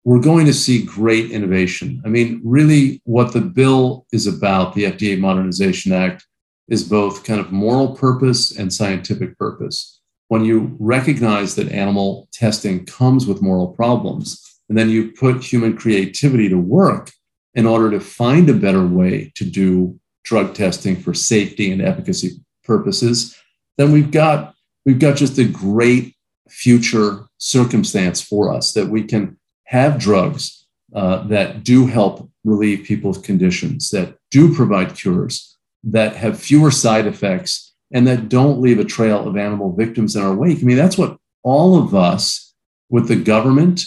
we're 0.04 0.20
going 0.20 0.46
to 0.46 0.54
see 0.54 0.84
great 0.84 1.32
innovation. 1.32 2.02
I 2.06 2.10
mean, 2.10 2.42
really, 2.44 3.02
what 3.06 3.32
the 3.32 3.42
bill 3.42 4.06
is 4.12 4.28
about, 4.28 4.74
the 4.74 4.84
FDA 4.84 5.18
Modernization 5.18 5.94
Act, 5.94 6.26
is 6.68 6.84
both 6.84 7.24
kind 7.24 7.40
of 7.40 7.52
moral 7.52 7.96
purpose 7.96 8.58
and 8.58 8.74
scientific 8.74 9.38
purpose. 9.38 10.02
When 10.28 10.44
you 10.44 10.76
recognize 10.80 11.56
that 11.56 11.72
animal 11.72 12.28
testing 12.34 12.86
comes 12.86 13.28
with 13.28 13.42
moral 13.42 13.68
problems, 13.68 14.62
and 14.68 14.78
then 14.78 14.90
you 14.90 15.12
put 15.12 15.44
human 15.44 15.78
creativity 15.78 16.50
to 16.50 16.58
work 16.58 17.12
in 17.54 17.66
order 17.66 17.92
to 17.92 18.00
find 18.00 18.50
a 18.50 18.54
better 18.54 18.86
way 18.86 19.32
to 19.36 19.46
do 19.46 20.00
drug 20.24 20.56
testing 20.56 20.96
for 20.96 21.14
safety 21.14 21.72
and 21.72 21.82
efficacy 21.82 22.40
purposes, 22.64 23.38
then 23.78 23.92
we've 23.92 24.12
got 24.12 24.56
we've 24.86 25.00
got 25.00 25.18
just 25.18 25.38
a 25.38 25.46
great 25.46 26.16
future 26.50 27.26
circumstance 27.38 28.22
for 28.22 28.54
us 28.54 28.74
that 28.74 28.88
we 28.88 29.04
can 29.04 29.38
have 29.66 30.00
drugs 30.00 30.68
uh, 30.94 31.24
that 31.28 31.64
do 31.64 31.88
help 31.88 32.30
relieve 32.44 32.86
people's 32.86 33.18
conditions, 33.18 33.90
that 33.90 34.16
do 34.30 34.54
provide 34.54 34.96
cures, 34.96 35.58
that 35.84 36.16
have 36.16 36.40
fewer 36.40 36.70
side 36.70 37.08
effects, 37.08 37.74
and 37.92 38.08
that 38.08 38.30
don't 38.30 38.62
leave 38.62 38.80
a 38.80 38.86
trail 38.86 39.28
of 39.28 39.38
animal 39.38 39.76
victims 39.76 40.16
in 40.16 40.22
our 40.22 40.36
wake. 40.36 40.60
I 40.60 40.64
mean, 40.64 40.78
that's 40.78 40.98
what 40.98 41.18
all 41.44 41.82
of 41.82 41.96
us 41.96 42.54
with 42.90 43.08
the 43.08 43.16
government, 43.16 43.82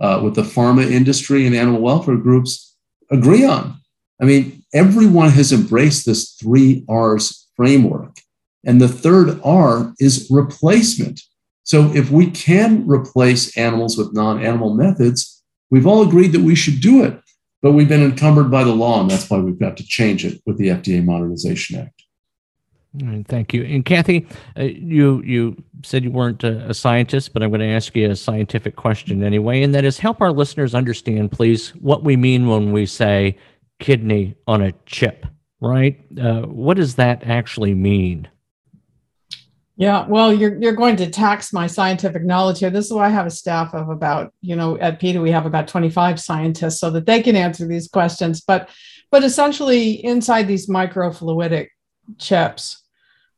uh, 0.00 0.20
with 0.22 0.34
the 0.34 0.42
pharma 0.42 0.90
industry, 0.90 1.46
and 1.46 1.54
animal 1.54 1.80
welfare 1.80 2.16
groups 2.16 2.76
agree 3.10 3.44
on. 3.44 3.78
I 4.20 4.24
mean, 4.24 4.64
everyone 4.72 5.30
has 5.30 5.52
embraced 5.52 6.06
this 6.06 6.32
three 6.32 6.84
R's 6.88 7.45
framework. 7.56 8.18
And 8.64 8.80
the 8.80 8.88
third 8.88 9.40
R 9.44 9.94
is 9.98 10.28
replacement. 10.30 11.20
So 11.62 11.92
if 11.94 12.10
we 12.10 12.30
can 12.30 12.86
replace 12.86 13.56
animals 13.56 13.96
with 13.96 14.12
non 14.12 14.42
animal 14.44 14.74
methods, 14.74 15.42
we've 15.70 15.86
all 15.86 16.02
agreed 16.02 16.32
that 16.32 16.42
we 16.42 16.54
should 16.54 16.80
do 16.80 17.02
it. 17.04 17.20
But 17.62 17.72
we've 17.72 17.88
been 17.88 18.02
encumbered 18.02 18.50
by 18.50 18.64
the 18.64 18.74
law, 18.74 19.00
and 19.00 19.10
that's 19.10 19.28
why 19.28 19.38
we've 19.38 19.58
got 19.58 19.76
to 19.78 19.84
change 19.84 20.24
it 20.24 20.40
with 20.46 20.58
the 20.58 20.68
FDA 20.68 21.04
Modernization 21.04 21.80
Act. 21.80 22.02
thank 23.26 23.52
you. 23.52 23.64
And 23.64 23.84
Kathy, 23.84 24.26
uh, 24.56 24.64
you 24.64 25.22
you 25.22 25.56
said 25.82 26.04
you 26.04 26.10
weren't 26.10 26.44
a, 26.44 26.70
a, 26.70 26.74
scientist, 26.74 27.32
but 27.32 27.42
I'm 27.42 27.50
going 27.50 27.60
to 27.60 27.66
ask 27.66 27.96
you 27.96 28.10
a 28.10 28.16
scientific 28.16 28.76
question 28.76 29.24
anyway, 29.24 29.62
and 29.62 29.74
that 29.74 29.84
is 29.84 29.98
help 29.98 30.20
our 30.20 30.32
listeners 30.32 30.74
understand, 30.74 31.32
please, 31.32 31.70
what 31.80 32.04
we 32.04 32.16
mean 32.16 32.46
when 32.46 32.72
we 32.72 32.86
say 32.86 33.36
kidney 33.80 34.36
on 34.46 34.62
a 34.62 34.72
chip, 34.86 35.26
right? 35.60 35.98
Uh, 36.20 36.42
what 36.42 36.76
does 36.76 36.96
that 36.96 37.24
actually 37.24 37.74
mean? 37.74 38.28
Yeah, 39.78 40.06
well, 40.08 40.32
you're 40.32 40.56
you're 40.60 40.72
going 40.72 40.96
to 40.96 41.10
tax 41.10 41.52
my 41.52 41.66
scientific 41.66 42.24
knowledge 42.24 42.60
here. 42.60 42.70
This 42.70 42.86
is 42.86 42.92
why 42.92 43.06
I 43.06 43.10
have 43.10 43.26
a 43.26 43.30
staff 43.30 43.74
of 43.74 43.90
about, 43.90 44.32
you 44.40 44.56
know, 44.56 44.78
at 44.78 44.98
PETA 44.98 45.20
we 45.20 45.30
have 45.30 45.44
about 45.44 45.68
25 45.68 46.18
scientists 46.18 46.80
so 46.80 46.90
that 46.90 47.04
they 47.04 47.22
can 47.22 47.36
answer 47.36 47.66
these 47.66 47.88
questions. 47.88 48.40
But 48.40 48.70
but 49.10 49.22
essentially 49.22 50.04
inside 50.04 50.48
these 50.48 50.68
microfluidic 50.68 51.68
chips 52.18 52.84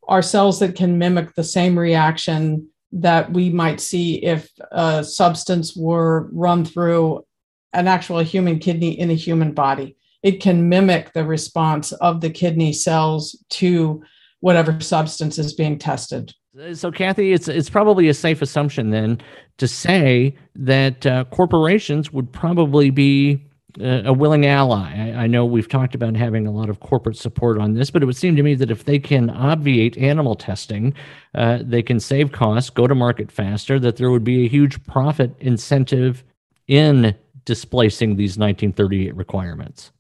are 0.07 0.23
cells 0.23 0.61
that 0.61 0.77
can 0.77 0.97
mimic 0.97 1.35
the 1.35 1.45
same 1.45 1.77
reaction 1.79 2.69
that 2.93 3.33
we 3.33 3.51
might 3.51 3.81
see 3.81 4.25
if 4.25 4.49
a 4.71 5.05
substance 5.05 5.77
were 5.77 6.29
run 6.33 6.65
through 6.65 7.25
an 7.73 7.87
actual 7.87 8.21
human 8.21 8.59
kidney 8.59 8.99
in 8.99 9.11
a 9.11 9.15
human 9.15 9.53
body. 9.53 9.97
It 10.23 10.41
can 10.41 10.69
mimic 10.69 11.13
the 11.13 11.25
response 11.25 11.93
of 11.93 12.21
the 12.21 12.31
kidney 12.31 12.73
cells 12.73 13.37
to 13.51 14.03
whatever 14.41 14.81
substance 14.81 15.39
is 15.39 15.53
being 15.53 15.79
tested. 15.79 16.33
So, 16.73 16.91
Kathy, 16.91 17.33
it's 17.33 17.47
it's 17.47 17.71
probably 17.71 18.09
a 18.09 18.15
safe 18.15 18.43
assumption 18.43 18.91
then 18.91 19.21
to 19.59 19.69
say 19.69 20.35
that 20.57 21.07
uh, 21.07 21.25
corporations 21.25 22.13
would 22.13 22.33
probably 22.33 22.91
be 22.91 23.49
uh, 23.81 24.03
a 24.07 24.13
willing 24.13 24.47
ally. 24.47 24.93
I, 24.97 25.25
I, 25.25 25.27
know 25.27 25.45
we've 25.45 25.69
talked 25.69 25.95
about 25.95 26.17
having 26.17 26.47
a 26.47 26.51
lot 26.51 26.71
of 26.71 26.81
corporate 26.81 27.17
support 27.17 27.59
on 27.59 27.75
this, 27.75 27.91
but 27.91 28.03
it 28.03 28.07
would 28.07 28.17
seem 28.17 28.35
to 28.35 28.43
me 28.43 28.55
that 28.55 28.71
if 28.71 28.87
they 28.87 28.99
can 28.99 29.31
obviate 29.31 29.97
animal 29.99 30.35
testing, 30.35 30.95
uh, 31.35 31.59
they 31.63 31.83
can 31.83 32.01
save 32.01 32.33
costs, 32.33 32.71
go 32.71 32.87
to 32.87 32.95
market 32.95 33.31
faster. 33.31 33.79
That 33.79 33.97
there 33.97 34.11
would 34.11 34.25
be 34.25 34.45
a 34.45 34.49
huge 34.49 34.83
profit 34.85 35.35
incentive 35.39 36.25
in 36.67 37.15
displacing 37.45 38.17
these 38.17 38.39
1938 38.39 39.15
requirements. 39.15 39.93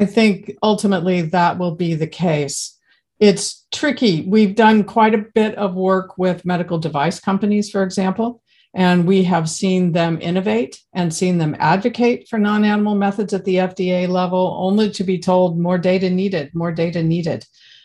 I 0.00 0.06
think 0.06 0.56
ultimately 0.62 1.22
that 1.22 1.58
will 1.58 1.76
be 1.76 1.94
the 1.94 2.06
case 2.06 2.78
it's 3.20 3.66
tricky. 3.70 4.22
We've 4.26 4.54
done 4.54 4.82
quite 4.84 5.14
a 5.14 5.26
bit 5.34 5.54
of 5.56 5.74
work 5.74 6.16
with 6.16 6.46
medical 6.46 6.78
device 6.78 7.20
companies, 7.20 7.70
for 7.70 7.82
example, 7.82 8.42
and 8.72 9.06
we 9.06 9.24
have 9.24 9.48
seen 9.48 9.92
them 9.92 10.18
innovate 10.22 10.80
and 10.94 11.14
seen 11.14 11.36
them 11.36 11.54
advocate 11.58 12.28
for 12.28 12.38
non 12.38 12.64
animal 12.64 12.94
methods 12.94 13.34
at 13.34 13.44
the 13.44 13.56
FDA 13.56 14.08
level, 14.08 14.56
only 14.58 14.90
to 14.92 15.04
be 15.04 15.18
told 15.18 15.58
more 15.58 15.76
data 15.76 16.08
needed, 16.08 16.54
more 16.54 16.72
data 16.72 17.02
needed. 17.02 17.44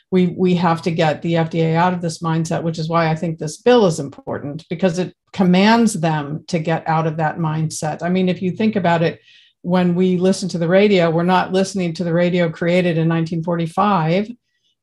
We, 0.09 0.27
we 0.27 0.55
have 0.55 0.81
to 0.83 0.91
get 0.91 1.21
the 1.21 1.33
FDA 1.33 1.75
out 1.75 1.91
of 1.91 2.01
this 2.01 2.19
mindset, 2.19 2.63
which 2.63 2.79
is 2.79 2.87
why 2.87 3.09
I 3.09 3.15
think 3.15 3.37
this 3.37 3.57
bill 3.57 3.87
is 3.87 3.99
important 3.99 4.65
because 4.69 4.99
it 4.99 5.13
commands 5.33 5.95
them 5.95 6.45
to 6.47 6.59
get 6.59 6.87
out 6.87 7.07
of 7.07 7.17
that 7.17 7.39
mindset. 7.39 8.03
I 8.03 8.09
mean, 8.09 8.29
if 8.29 8.41
you 8.41 8.51
think 8.51 8.77
about 8.77 9.01
it, 9.01 9.19
when 9.65 9.95
we 9.95 10.17
listen 10.17 10.47
to 10.49 10.57
the 10.57 10.67
radio, 10.67 11.09
we're 11.09 11.23
not 11.23 11.51
listening 11.51 11.93
to 11.95 12.03
the 12.03 12.13
radio 12.13 12.49
created 12.49 12.97
in 12.97 13.09
1945 13.09 14.29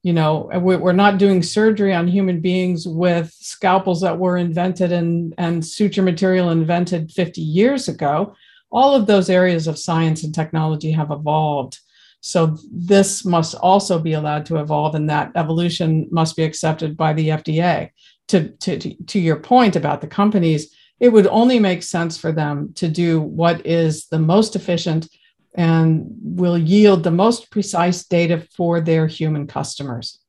you 0.02 0.12
know 0.12 0.50
we're 0.54 0.92
not 0.92 1.18
doing 1.18 1.42
surgery 1.42 1.94
on 1.94 2.08
human 2.08 2.40
beings 2.40 2.86
with 2.86 3.32
scalpels 3.38 4.00
that 4.00 4.18
were 4.18 4.36
invented 4.36 4.90
and, 4.90 5.32
and 5.38 5.64
suture 5.64 6.02
material 6.02 6.50
invented 6.50 7.12
50 7.12 7.40
years 7.40 7.88
ago. 7.88 8.34
All 8.70 8.94
of 8.94 9.06
those 9.06 9.30
areas 9.30 9.68
of 9.68 9.78
science 9.78 10.24
and 10.24 10.34
technology 10.34 10.90
have 10.90 11.12
evolved. 11.12 11.78
So 12.20 12.56
this 12.72 13.24
must 13.24 13.54
also 13.54 13.98
be 13.98 14.14
allowed 14.14 14.46
to 14.46 14.56
evolve 14.56 14.94
and 14.94 15.08
that 15.08 15.32
evolution 15.36 16.08
must 16.10 16.36
be 16.36 16.44
accepted 16.44 16.96
by 16.96 17.12
the 17.12 17.28
fda 17.28 17.90
to, 18.28 18.48
to, 18.48 18.78
to 18.78 19.18
your 19.18 19.36
point 19.36 19.76
about 19.76 20.00
the 20.00 20.06
companies 20.06 20.74
it 21.02 21.12
would 21.12 21.26
only 21.26 21.58
make 21.58 21.82
sense 21.82 22.16
for 22.16 22.30
them 22.30 22.72
to 22.74 22.88
do 22.88 23.20
what 23.20 23.66
is 23.66 24.06
the 24.06 24.20
most 24.20 24.54
efficient 24.54 25.08
and 25.54 26.06
will 26.22 26.56
yield 26.56 27.02
the 27.02 27.10
most 27.10 27.50
precise 27.50 28.04
data 28.04 28.46
for 28.56 28.80
their 28.80 29.08
human 29.08 29.48
customers. 29.48 30.20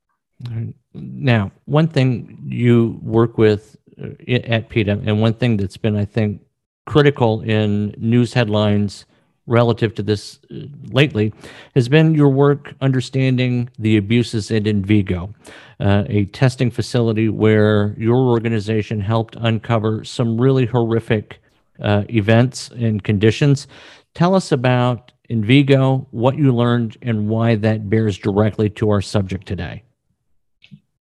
Now, 0.93 1.51
one 1.65 1.87
thing 1.87 2.39
you 2.47 2.99
work 3.03 3.37
with 3.37 3.77
uh, 4.01 4.09
at 4.27 4.67
PETA, 4.69 5.03
and 5.05 5.21
one 5.21 5.35
thing 5.35 5.57
that's 5.57 5.77
been, 5.77 5.95
I 5.95 6.05
think, 6.05 6.41
critical 6.87 7.41
in 7.41 7.93
news 7.97 8.33
headlines 8.33 9.05
relative 9.45 9.93
to 9.95 10.03
this 10.03 10.39
uh, 10.51 10.65
lately 10.91 11.33
has 11.75 11.89
been 11.89 12.15
your 12.15 12.29
work 12.29 12.73
understanding 12.81 13.69
the 13.77 13.97
abuses 13.97 14.49
at 14.51 14.63
Envigo, 14.63 15.33
uh, 15.79 16.03
a 16.07 16.25
testing 16.25 16.71
facility 16.71 17.29
where 17.29 17.93
your 17.97 18.15
organization 18.15 19.01
helped 19.01 19.35
uncover 19.39 20.03
some 20.03 20.39
really 20.39 20.65
horrific 20.65 21.41
uh, 21.81 22.03
events 22.09 22.69
and 22.69 23.03
conditions. 23.03 23.67
Tell 24.13 24.35
us 24.35 24.51
about 24.51 25.11
Envigo, 25.29 26.07
what 26.11 26.37
you 26.37 26.53
learned, 26.53 26.97
and 27.01 27.27
why 27.27 27.55
that 27.55 27.89
bears 27.89 28.17
directly 28.17 28.69
to 28.69 28.89
our 28.89 29.01
subject 29.01 29.47
today. 29.47 29.83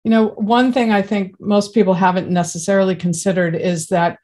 You 0.05 0.11
know, 0.11 0.29
one 0.37 0.73
thing 0.73 0.90
I 0.90 1.03
think 1.03 1.38
most 1.40 1.73
people 1.73 1.94
haven't 1.94 2.29
necessarily 2.29 2.94
considered 2.94 3.55
is 3.55 3.88
that 3.88 4.18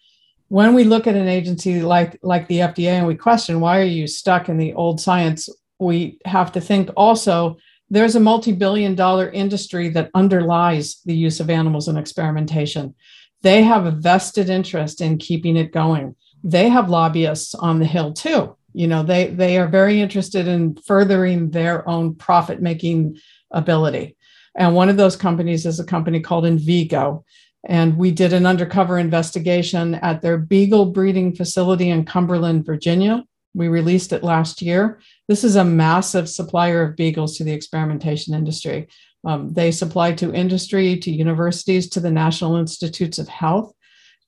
when 0.50 0.74
we 0.74 0.82
look 0.82 1.06
at 1.06 1.14
an 1.14 1.28
agency 1.28 1.80
like 1.80 2.18
like 2.22 2.48
the 2.48 2.58
FDA 2.58 2.90
and 2.98 3.06
we 3.06 3.14
question 3.14 3.60
why 3.60 3.78
are 3.78 3.94
you 3.98 4.06
stuck 4.06 4.48
in 4.48 4.58
the 4.58 4.74
old 4.74 5.00
science, 5.00 5.48
we 5.78 6.18
have 6.24 6.52
to 6.52 6.60
think 6.60 6.90
also 6.96 7.56
there's 7.88 8.16
a 8.16 8.20
multi-billion 8.20 8.94
dollar 8.94 9.30
industry 9.30 9.88
that 9.90 10.10
underlies 10.12 11.00
the 11.04 11.14
use 11.14 11.38
of 11.40 11.50
animals 11.50 11.88
in 11.88 11.96
experimentation. 11.96 12.94
They 13.42 13.62
have 13.62 13.86
a 13.86 13.92
vested 13.92 14.50
interest 14.50 15.00
in 15.00 15.18
keeping 15.18 15.56
it 15.56 15.72
going. 15.72 16.16
They 16.42 16.68
have 16.68 16.90
lobbyists 16.90 17.54
on 17.54 17.78
the 17.78 17.86
hill 17.86 18.12
too 18.12 18.56
you 18.72 18.86
know 18.86 19.02
they 19.02 19.28
they 19.28 19.58
are 19.58 19.68
very 19.68 20.00
interested 20.00 20.46
in 20.46 20.76
furthering 20.76 21.50
their 21.50 21.88
own 21.88 22.14
profit 22.14 22.62
making 22.62 23.18
ability 23.50 24.16
and 24.56 24.74
one 24.74 24.88
of 24.88 24.96
those 24.96 25.16
companies 25.16 25.66
is 25.66 25.80
a 25.80 25.84
company 25.84 26.20
called 26.20 26.44
Envigo 26.44 27.24
and 27.64 27.96
we 27.96 28.10
did 28.10 28.32
an 28.32 28.46
undercover 28.46 28.98
investigation 28.98 29.94
at 29.96 30.22
their 30.22 30.38
beagle 30.38 30.86
breeding 30.86 31.34
facility 31.34 31.90
in 31.90 32.04
Cumberland, 32.04 32.64
Virginia. 32.64 33.24
We 33.54 33.68
released 33.68 34.12
it 34.12 34.22
last 34.22 34.62
year. 34.62 35.00
This 35.28 35.44
is 35.44 35.56
a 35.56 35.64
massive 35.64 36.28
supplier 36.28 36.82
of 36.82 36.96
beagles 36.96 37.36
to 37.36 37.44
the 37.44 37.52
experimentation 37.52 38.34
industry. 38.34 38.88
Um, 39.24 39.52
they 39.52 39.70
supply 39.70 40.12
to 40.12 40.32
industry, 40.32 40.96
to 40.98 41.10
universities, 41.10 41.90
to 41.90 42.00
the 42.00 42.10
National 42.10 42.56
Institutes 42.56 43.18
of 43.18 43.28
Health, 43.28 43.74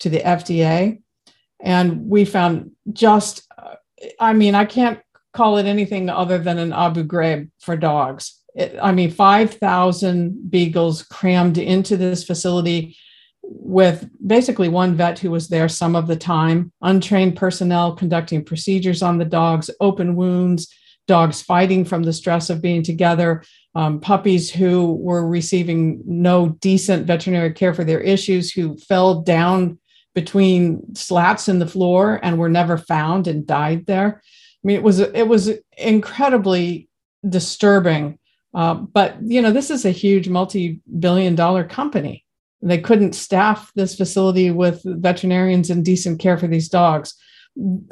to 0.01 0.11
the 0.11 0.21
FDA. 0.21 1.01
And 1.61 2.09
we 2.09 2.25
found 2.25 2.73
just 2.93 3.47
I 4.19 4.33
mean, 4.33 4.55
I 4.55 4.65
can't 4.65 5.01
call 5.33 5.59
it 5.59 5.67
anything 5.67 6.11
other 6.11 6.39
than 6.39 6.59
an 6.59 6.73
Abu 6.73 7.05
Ghraib 7.05 7.51
for 7.61 7.77
dogs. 7.77 8.39
It, 8.55 8.77
I 8.83 8.93
mean, 8.93 9.11
5,000 9.11 10.51
beagles 10.51 11.03
crammed 11.03 11.59
into 11.59 11.97
this 11.97 12.25
facility 12.25 12.97
with 13.43 14.09
basically 14.27 14.69
one 14.69 14.95
vet 14.95 15.19
who 15.19 15.31
was 15.31 15.49
there 15.49 15.69
some 15.69 15.97
of 15.97 16.07
the 16.07 16.17
time, 16.17 16.73
untrained 16.83 17.37
personnel 17.37 17.95
conducting 17.95 18.45
procedures 18.45 19.03
on 19.03 19.19
the 19.19 19.25
dogs, 19.25 19.71
open 19.81 20.15
wounds, 20.15 20.73
dogs 21.09 21.43
fighting 21.43 21.85
from 21.85 22.03
the 22.03 22.13
stress 22.13 22.51
of 22.51 22.63
being 22.63 22.83
together, 22.83 23.43
um, 23.75 24.01
puppies 24.01 24.51
who 24.51 24.95
were 24.95 25.27
receiving 25.27 26.03
no 26.05 26.51
decent 26.61 27.07
veterinary 27.07 27.53
care 27.53 27.75
for 27.75 27.85
their 27.85 28.01
issues, 28.01 28.53
who 28.53 28.77
fell 28.77 29.23
down 29.23 29.79
between 30.15 30.95
slats 30.95 31.49
in 31.49 31.59
the 31.59 31.67
floor 31.67 32.21
and 32.23 32.39
were 32.39 32.49
never 32.49 32.77
found 32.77 33.27
and 33.27 33.47
died 33.47 33.87
there. 33.87 34.23
I 34.63 34.67
mean, 34.67 34.77
it 34.77 34.83
was 34.83 35.01
it 35.01 35.27
was 35.27 35.51
incredibly 35.77 36.89
disturbing. 37.29 38.19
Uh, 38.55 38.75
but 38.75 39.17
you 39.23 39.41
know, 39.41 39.51
this 39.51 39.71
is 39.71 39.85
a 39.85 39.91
huge 39.91 40.29
multi-billion-dollar 40.29 41.65
company. 41.65 42.22
They 42.63 42.79
couldn't 42.79 43.15
staff 43.15 43.73
this 43.75 43.97
facility 43.97 44.51
with 44.51 44.83
veterinarians 44.85 45.71
and 45.71 45.85
decent 45.85 46.21
care 46.21 46.39
for 46.39 46.47
these 46.47 46.69
dogs. 46.69 47.15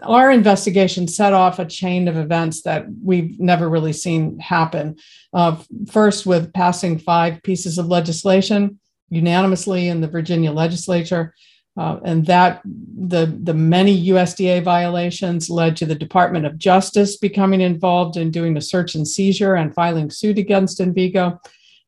Our 0.03 0.31
investigation 0.31 1.09
set 1.09 1.33
off 1.33 1.59
a 1.59 1.67
chain 1.67 2.09
of 2.09 2.17
events 2.17 2.63
that 2.63 2.87
we've 3.03 3.39
never 3.39 3.69
really 3.69 3.93
seen 3.93 4.39
happen. 4.39 4.97
Uh, 5.35 5.57
first, 5.91 6.25
with 6.25 6.53
passing 6.55 6.99
five 6.99 7.43
pieces 7.43 7.77
of 7.77 7.87
legislation 7.87 8.79
unanimously 9.11 9.89
in 9.89 10.01
the 10.01 10.09
Virginia 10.09 10.53
legislature. 10.53 11.35
Uh, 11.77 11.99
and 12.05 12.27
that 12.27 12.61
the, 12.65 13.39
the 13.43 13.55
many 13.55 14.09
USDA 14.09 14.63
violations 14.63 15.49
led 15.49 15.77
to 15.77 15.87
the 15.87 15.95
Department 15.95 16.45
of 16.45 16.59
Justice 16.59 17.17
becoming 17.17 17.61
involved 17.61 18.17
in 18.17 18.31
doing 18.31 18.57
a 18.57 18.61
search 18.61 18.95
and 18.95 19.07
seizure 19.07 19.55
and 19.55 19.75
filing 19.75 20.11
suit 20.11 20.37
against 20.37 20.81
Envigo. 20.81 21.39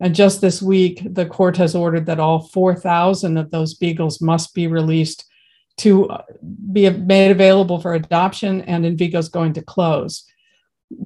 And 0.03 0.17
just 0.17 0.41
this 0.41 0.61
week, 0.61 1.01
the 1.09 1.27
court 1.27 1.57
has 1.59 1.77
ordered 1.77 2.07
that 2.07 2.19
all 2.19 2.41
4,000 2.41 3.37
of 3.37 3.53
those 3.53 3.75
beagles 3.75 4.21
must 4.21 4.53
be 4.53 4.67
released 4.67 5.25
to 5.77 6.09
uh, 6.09 6.23
be 6.73 6.91
made 6.91 7.31
available 7.31 7.81
for 7.81 7.95
adoption, 7.95 8.63
and 8.63 8.85
Envigo's 8.85 9.29
going 9.29 9.53
to 9.53 9.63
close. 9.63 10.25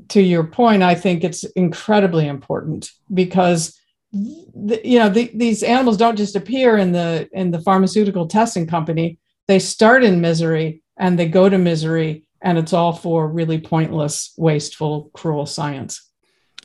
To 0.09 0.23
your 0.23 0.45
point, 0.45 0.83
I 0.83 0.95
think 0.95 1.25
it's 1.25 1.45
incredibly 1.45 2.27
important 2.27 2.91
because 3.13 3.79
the, 4.13 4.81
you 4.83 4.99
know 4.99 5.11
the, 5.11 5.31
these 5.35 5.63
animals 5.63 5.99
don't 5.99 6.17
just 6.17 6.35
appear 6.35 6.79
in 6.79 6.93
the 6.93 7.29
in 7.33 7.51
the 7.51 7.61
pharmaceutical 7.61 8.27
testing 8.27 8.67
company. 8.67 9.19
They 9.47 9.59
start 9.59 10.05
in 10.05 10.23
misery 10.23 10.83
and 10.97 11.19
they 11.19 11.29
go 11.29 11.51
to 11.51 11.59
misery 11.59 12.27
and 12.41 12.57
it's 12.57 12.73
all 12.73 12.95
for 12.95 13.29
really 13.29 13.61
pointless 13.61 14.33
wasteful 14.39 15.11
cruel 15.13 15.45
science. 15.45 16.11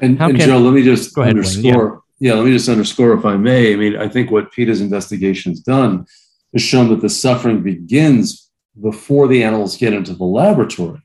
And, 0.01 0.19
and 0.19 0.37
can, 0.37 0.47
joe 0.47 0.57
let 0.57 0.73
me 0.73 0.83
just 0.83 1.15
underscore 1.17 2.01
yeah. 2.21 2.33
let 2.33 2.45
me 2.45 2.51
just 2.51 2.69
underscore 2.69 3.13
if 3.13 3.25
i 3.25 3.35
may 3.35 3.73
i 3.73 3.75
mean 3.75 3.97
i 3.97 4.07
think 4.07 4.31
what 4.31 4.51
PETA's 4.53 4.81
investigation 4.81 5.51
has 5.51 5.59
done 5.59 6.05
has 6.53 6.61
shown 6.61 6.89
that 6.89 7.01
the 7.01 7.09
suffering 7.09 7.61
begins 7.61 8.49
before 8.81 9.27
the 9.27 9.43
animals 9.43 9.75
get 9.75 9.93
into 9.93 10.13
the 10.13 10.23
laboratory 10.23 11.01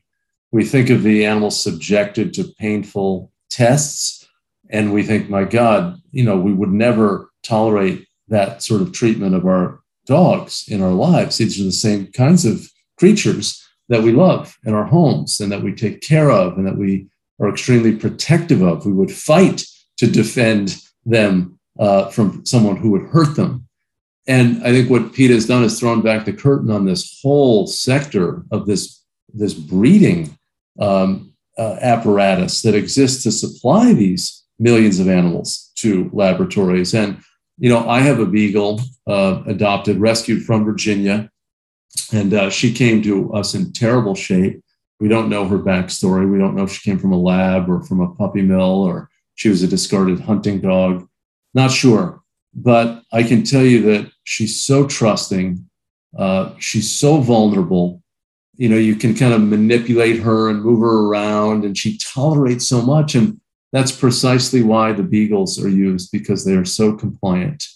we 0.51 0.63
think 0.63 0.89
of 0.89 1.03
the 1.03 1.25
animals 1.25 1.61
subjected 1.61 2.33
to 2.33 2.53
painful 2.57 3.31
tests 3.49 4.17
and 4.69 4.93
we 4.93 5.03
think, 5.03 5.29
my 5.29 5.43
God, 5.43 5.99
you 6.11 6.23
know, 6.23 6.37
we 6.37 6.53
would 6.53 6.71
never 6.71 7.31
tolerate 7.43 8.07
that 8.27 8.61
sort 8.61 8.81
of 8.81 8.91
treatment 8.91 9.35
of 9.35 9.45
our 9.45 9.79
dogs 10.05 10.65
in 10.67 10.81
our 10.81 10.91
lives. 10.91 11.37
These 11.37 11.59
are 11.59 11.65
the 11.65 11.71
same 11.71 12.07
kinds 12.07 12.45
of 12.45 12.69
creatures 12.97 13.63
that 13.89 14.03
we 14.03 14.11
love 14.11 14.57
in 14.65 14.73
our 14.73 14.85
homes 14.85 15.39
and 15.39 15.51
that 15.51 15.63
we 15.63 15.73
take 15.73 16.01
care 16.01 16.29
of 16.29 16.57
and 16.57 16.67
that 16.67 16.77
we 16.77 17.07
are 17.39 17.49
extremely 17.49 17.95
protective 17.95 18.61
of. 18.61 18.85
We 18.85 18.91
would 18.91 19.11
fight 19.11 19.63
to 19.97 20.07
defend 20.07 20.77
them 21.07 21.59
uh, 21.79 22.09
from 22.09 22.45
someone 22.45 22.75
who 22.75 22.91
would 22.91 23.07
hurt 23.09 23.35
them. 23.35 23.67
And 24.27 24.61
I 24.63 24.71
think 24.71 24.89
what 24.89 25.13
PETA 25.13 25.33
has 25.33 25.47
done 25.47 25.63
is 25.63 25.79
thrown 25.79 26.01
back 26.01 26.25
the 26.25 26.33
curtain 26.33 26.69
on 26.69 26.85
this 26.85 27.19
whole 27.23 27.65
sector 27.65 28.43
of 28.51 28.65
this, 28.65 29.01
this 29.33 29.53
breeding 29.53 30.37
um, 30.79 31.33
uh, 31.57 31.77
apparatus 31.81 32.61
that 32.61 32.75
exists 32.75 33.23
to 33.23 33.31
supply 33.31 33.93
these 33.93 34.43
millions 34.59 34.99
of 34.99 35.07
animals 35.07 35.71
to 35.75 36.09
laboratories. 36.11 36.93
And, 36.93 37.21
you 37.57 37.69
know, 37.69 37.87
I 37.87 38.01
have 38.01 38.19
a 38.19 38.25
beagle 38.25 38.81
uh, 39.07 39.43
adopted, 39.47 39.99
rescued 39.99 40.43
from 40.43 40.65
Virginia, 40.65 41.31
and 42.11 42.33
uh, 42.33 42.49
she 42.49 42.73
came 42.73 43.01
to 43.03 43.33
us 43.33 43.55
in 43.55 43.71
terrible 43.71 44.13
shape. 44.15 44.61
We 44.99 45.07
don't 45.07 45.29
know 45.29 45.47
her 45.47 45.59
backstory. 45.59 46.29
We 46.29 46.37
don't 46.37 46.55
know 46.55 46.63
if 46.63 46.71
she 46.71 46.89
came 46.89 46.99
from 46.99 47.13
a 47.13 47.19
lab 47.19 47.69
or 47.69 47.81
from 47.83 48.01
a 48.01 48.13
puppy 48.13 48.41
mill 48.41 48.83
or 48.83 49.09
she 49.37 49.49
was 49.49 49.63
a 49.63 49.67
discarded 49.67 50.19
hunting 50.19 50.59
dog. 50.59 51.07
Not 51.53 51.71
sure. 51.71 52.21
But 52.53 53.03
I 53.13 53.23
can 53.23 53.43
tell 53.43 53.63
you 53.63 53.81
that 53.83 54.11
she's 54.23 54.61
so 54.61 54.85
trusting. 54.87 55.63
Uh, 56.17 56.53
she's 56.57 56.91
so 56.91 57.21
vulnerable. 57.21 58.01
You 58.55 58.67
know, 58.69 58.77
you 58.77 58.95
can 58.95 59.15
kind 59.15 59.33
of 59.33 59.41
manipulate 59.41 60.19
her 60.19 60.49
and 60.49 60.63
move 60.63 60.81
her 60.81 61.07
around, 61.07 61.63
and 61.63 61.77
she 61.77 61.99
tolerates 61.99 62.67
so 62.67 62.81
much. 62.81 63.13
And 63.13 63.39
that's 63.71 63.91
precisely 63.91 64.63
why 64.63 64.91
the 64.91 65.03
Beagles 65.03 65.63
are 65.63 65.69
used 65.69 66.11
because 66.11 66.43
they 66.43 66.55
are 66.55 66.65
so 66.65 66.93
compliant 66.93 67.67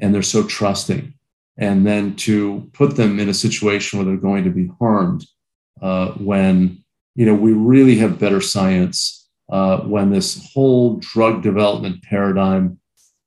and 0.00 0.14
they're 0.14 0.22
so 0.22 0.46
trusting. 0.46 1.14
And 1.56 1.86
then 1.86 2.14
to 2.16 2.68
put 2.74 2.96
them 2.96 3.18
in 3.18 3.30
a 3.30 3.34
situation 3.34 3.98
where 3.98 4.04
they're 4.04 4.16
going 4.18 4.44
to 4.44 4.50
be 4.50 4.70
harmed 4.78 5.24
uh, 5.80 6.12
when, 6.12 6.84
you 7.14 7.24
know, 7.24 7.34
we 7.34 7.52
really 7.52 7.96
have 7.96 8.18
better 8.18 8.42
science, 8.42 9.15
uh, 9.48 9.78
when 9.80 10.10
this 10.10 10.50
whole 10.52 10.96
drug 10.96 11.42
development 11.42 12.02
paradigm, 12.02 12.78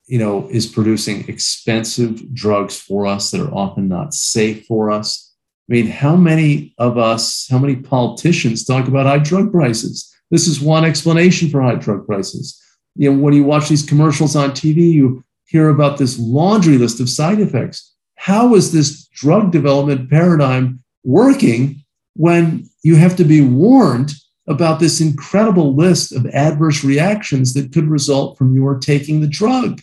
you 0.08 0.20
know, 0.20 0.48
is 0.50 0.68
producing 0.68 1.28
expensive 1.30 2.34
drugs 2.34 2.80
for 2.80 3.06
us 3.06 3.32
that 3.32 3.42
are 3.42 3.54
often 3.54 3.88
not 3.88 4.14
safe 4.14 4.66
for 4.66 4.92
us. 4.92 5.34
I 5.70 5.74
mean, 5.74 5.88
how 5.88 6.16
many 6.16 6.74
of 6.78 6.98
us, 6.98 7.48
how 7.50 7.60
many 7.60 7.76
politicians 7.76 8.66
talk 8.66 8.88
about 8.88 9.06
high 9.06 9.20
drug 9.20 9.52
prices? 9.52 10.12
This 10.32 10.48
is 10.48 10.60
one 10.60 10.84
explanation 10.84 11.50
for 11.50 11.62
high 11.62 11.76
drug 11.76 12.06
prices. 12.06 12.60
You 12.96 13.12
know, 13.12 13.20
when 13.20 13.34
you 13.34 13.44
watch 13.44 13.70
these 13.70 13.86
commercials 13.86 14.36
on 14.36 14.52
TV, 14.52 14.92
you 14.92 15.24
hear 15.46 15.70
about 15.70 15.98
this 15.98 16.18
laundry 16.20 16.78
list 16.78 17.00
of 17.00 17.10
side 17.10 17.40
effects. 17.40 17.96
How 18.16 18.56
is 18.56 18.72
this 18.72 19.08
drug 19.08 19.52
development 19.52 20.10
paradigm 20.10 20.84
working 21.04 21.84
when 22.16 22.68
you 22.84 22.96
have 22.96 23.16
to 23.16 23.24
be 23.24 23.42
warned 23.42 24.12
about 24.50 24.80
this 24.80 25.00
incredible 25.00 25.76
list 25.76 26.12
of 26.12 26.26
adverse 26.28 26.84
reactions 26.84 27.54
that 27.54 27.72
could 27.72 27.88
result 27.88 28.38
from 28.38 28.54
your 28.54 28.78
taking 28.78 29.22
the 29.22 29.28
drug? 29.28 29.82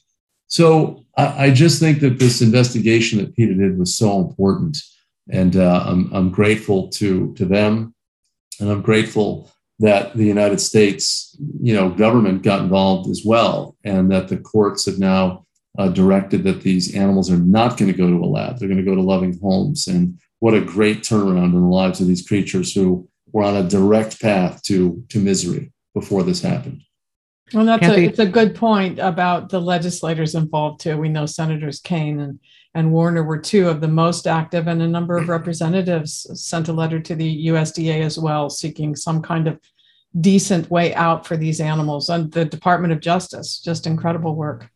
So 0.49 1.05
I, 1.17 1.47
I 1.47 1.51
just 1.51 1.81
think 1.81 2.01
that 2.01 2.19
this 2.19 2.43
investigation 2.43 3.19
that 3.19 3.35
PETA 3.35 3.55
did 3.55 3.79
was 3.79 3.97
so 3.97 4.21
important. 4.21 4.79
And 5.31 5.57
uh, 5.57 5.85
I'm, 5.87 6.13
I'm 6.13 6.31
grateful 6.31 6.89
to, 6.91 7.33
to 7.35 7.45
them. 7.45 7.95
And 8.61 8.71
I'm 8.71 8.83
grateful 8.83 9.51
that 9.79 10.17
the 10.17 10.25
United 10.25 10.61
States, 10.61 11.37
you 11.61 11.75
know, 11.75 11.91
government 11.91 12.43
got 12.43 12.63
involved 12.63 13.11
as 13.11 13.23
well, 13.25 13.77
and 13.85 14.11
that 14.11 14.29
the 14.29 14.39
courts 14.39 14.87
have 14.87 14.99
now 14.99 15.45
uh, 15.79 15.89
directed 15.89 16.45
that 16.45 16.63
these 16.63 16.95
animals 16.95 17.31
are 17.31 17.39
not 17.39 17.77
going 17.77 17.91
to 17.91 17.97
go 17.97 18.09
to 18.09 18.25
a 18.25 18.25
lab; 18.25 18.59
they're 18.59 18.69
going 18.69 18.83
to 18.83 18.85
go 18.85 18.95
to 18.95 19.03
loving 19.03 19.39
homes. 19.41 19.87
And 19.87 20.19
what 20.39 20.55
a 20.55 20.63
great 20.63 21.03
turnaround 21.03 21.55
in 21.55 21.61
the 21.61 21.69
lives 21.69 22.01
of 22.01 22.07
these 22.07 22.27
creatures 22.27 22.75
who 22.75 23.07
were 23.33 23.43
on 23.43 23.57
a 23.57 23.69
direct 23.69 24.21
path 24.21 24.63
to 24.63 25.05
to 25.09 25.19
misery 25.19 25.73
before 25.95 26.23
this 26.23 26.43
happened. 26.43 26.83
Well, 27.55 27.65
that's 27.65 27.87
a, 27.87 28.03
it's 28.03 28.19
a 28.19 28.27
good 28.27 28.57
point 28.57 28.99
about 28.99 29.51
the 29.51 29.61
legislators 29.61 30.35
involved 30.35 30.81
too. 30.81 30.99
We 30.99 31.09
know 31.09 31.27
Senators 31.27 31.81
Kaine 31.81 32.21
and 32.21 32.41
and 32.75 32.93
Warner 32.93 33.23
were 33.23 33.39
two 33.39 33.69
of 33.69 33.81
the 33.81 33.89
most 33.89 34.27
active, 34.27 34.67
and 34.67 34.83
a 34.83 34.89
number 34.89 35.17
of 35.17 35.29
representatives 35.37 36.27
sent 36.41 36.69
a 36.69 36.73
letter 36.73 37.01
to 37.01 37.15
the 37.15 37.47
USDA 37.47 38.03
as 38.03 38.19
well, 38.19 38.51
seeking 38.51 38.95
some 38.95 39.23
kind 39.23 39.49
of 39.49 39.59
decent 40.21 40.71
way 40.71 40.95
out 40.95 41.27
for 41.27 41.37
these 41.37 41.61
animals. 41.61 42.11
And 42.11 42.31
the 42.33 42.45
Department 42.45 42.93
of 42.93 43.01
Justice, 43.01 43.61
just 43.61 43.87
incredible 43.87 44.35
work. 44.35 44.69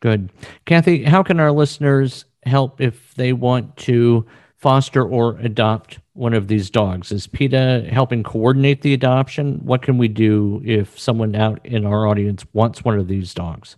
Good. 0.00 0.30
Kathy, 0.66 1.04
how 1.04 1.22
can 1.22 1.40
our 1.40 1.52
listeners 1.52 2.26
help 2.42 2.80
if 2.80 3.14
they 3.14 3.32
want 3.32 3.76
to 3.78 4.26
foster 4.58 5.02
or 5.02 5.38
adopt 5.38 6.00
one 6.14 6.34
of 6.34 6.48
these 6.48 6.70
dogs? 6.70 7.12
Is 7.12 7.26
PETA 7.26 7.88
helping 7.90 8.22
coordinate 8.22 8.82
the 8.82 8.94
adoption? 8.94 9.60
What 9.62 9.82
can 9.82 9.98
we 9.98 10.08
do 10.08 10.62
if 10.64 10.98
someone 10.98 11.36
out 11.36 11.64
in 11.64 11.84
our 11.84 12.06
audience 12.06 12.44
wants 12.52 12.84
one 12.84 12.98
of 12.98 13.06
these 13.06 13.34
dogs? 13.34 13.76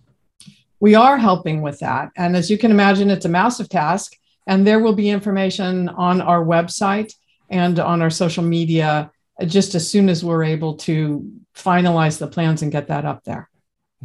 we 0.79 0.95
are 0.95 1.17
helping 1.17 1.61
with 1.61 1.79
that. 1.79 2.11
And 2.15 2.35
as 2.35 2.49
you 2.49 2.57
can 2.57 2.71
imagine, 2.71 3.09
it's 3.09 3.25
a 3.25 3.29
massive 3.29 3.69
task. 3.69 4.15
And 4.45 4.65
there 4.65 4.79
will 4.79 4.93
be 4.93 5.09
information 5.09 5.89
on 5.89 6.21
our 6.21 6.43
website 6.43 7.13
and 7.49 7.79
on 7.79 8.01
our 8.01 8.09
social 8.09 8.43
media 8.43 9.11
just 9.45 9.75
as 9.75 9.89
soon 9.89 10.09
as 10.09 10.23
we're 10.23 10.43
able 10.43 10.75
to 10.75 11.29
finalize 11.55 12.17
the 12.17 12.27
plans 12.27 12.61
and 12.61 12.71
get 12.71 12.87
that 12.87 13.05
up 13.05 13.23
there. 13.23 13.49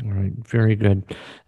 All 0.05 0.11
right, 0.11 0.33
very 0.47 0.75
good. 0.75 1.05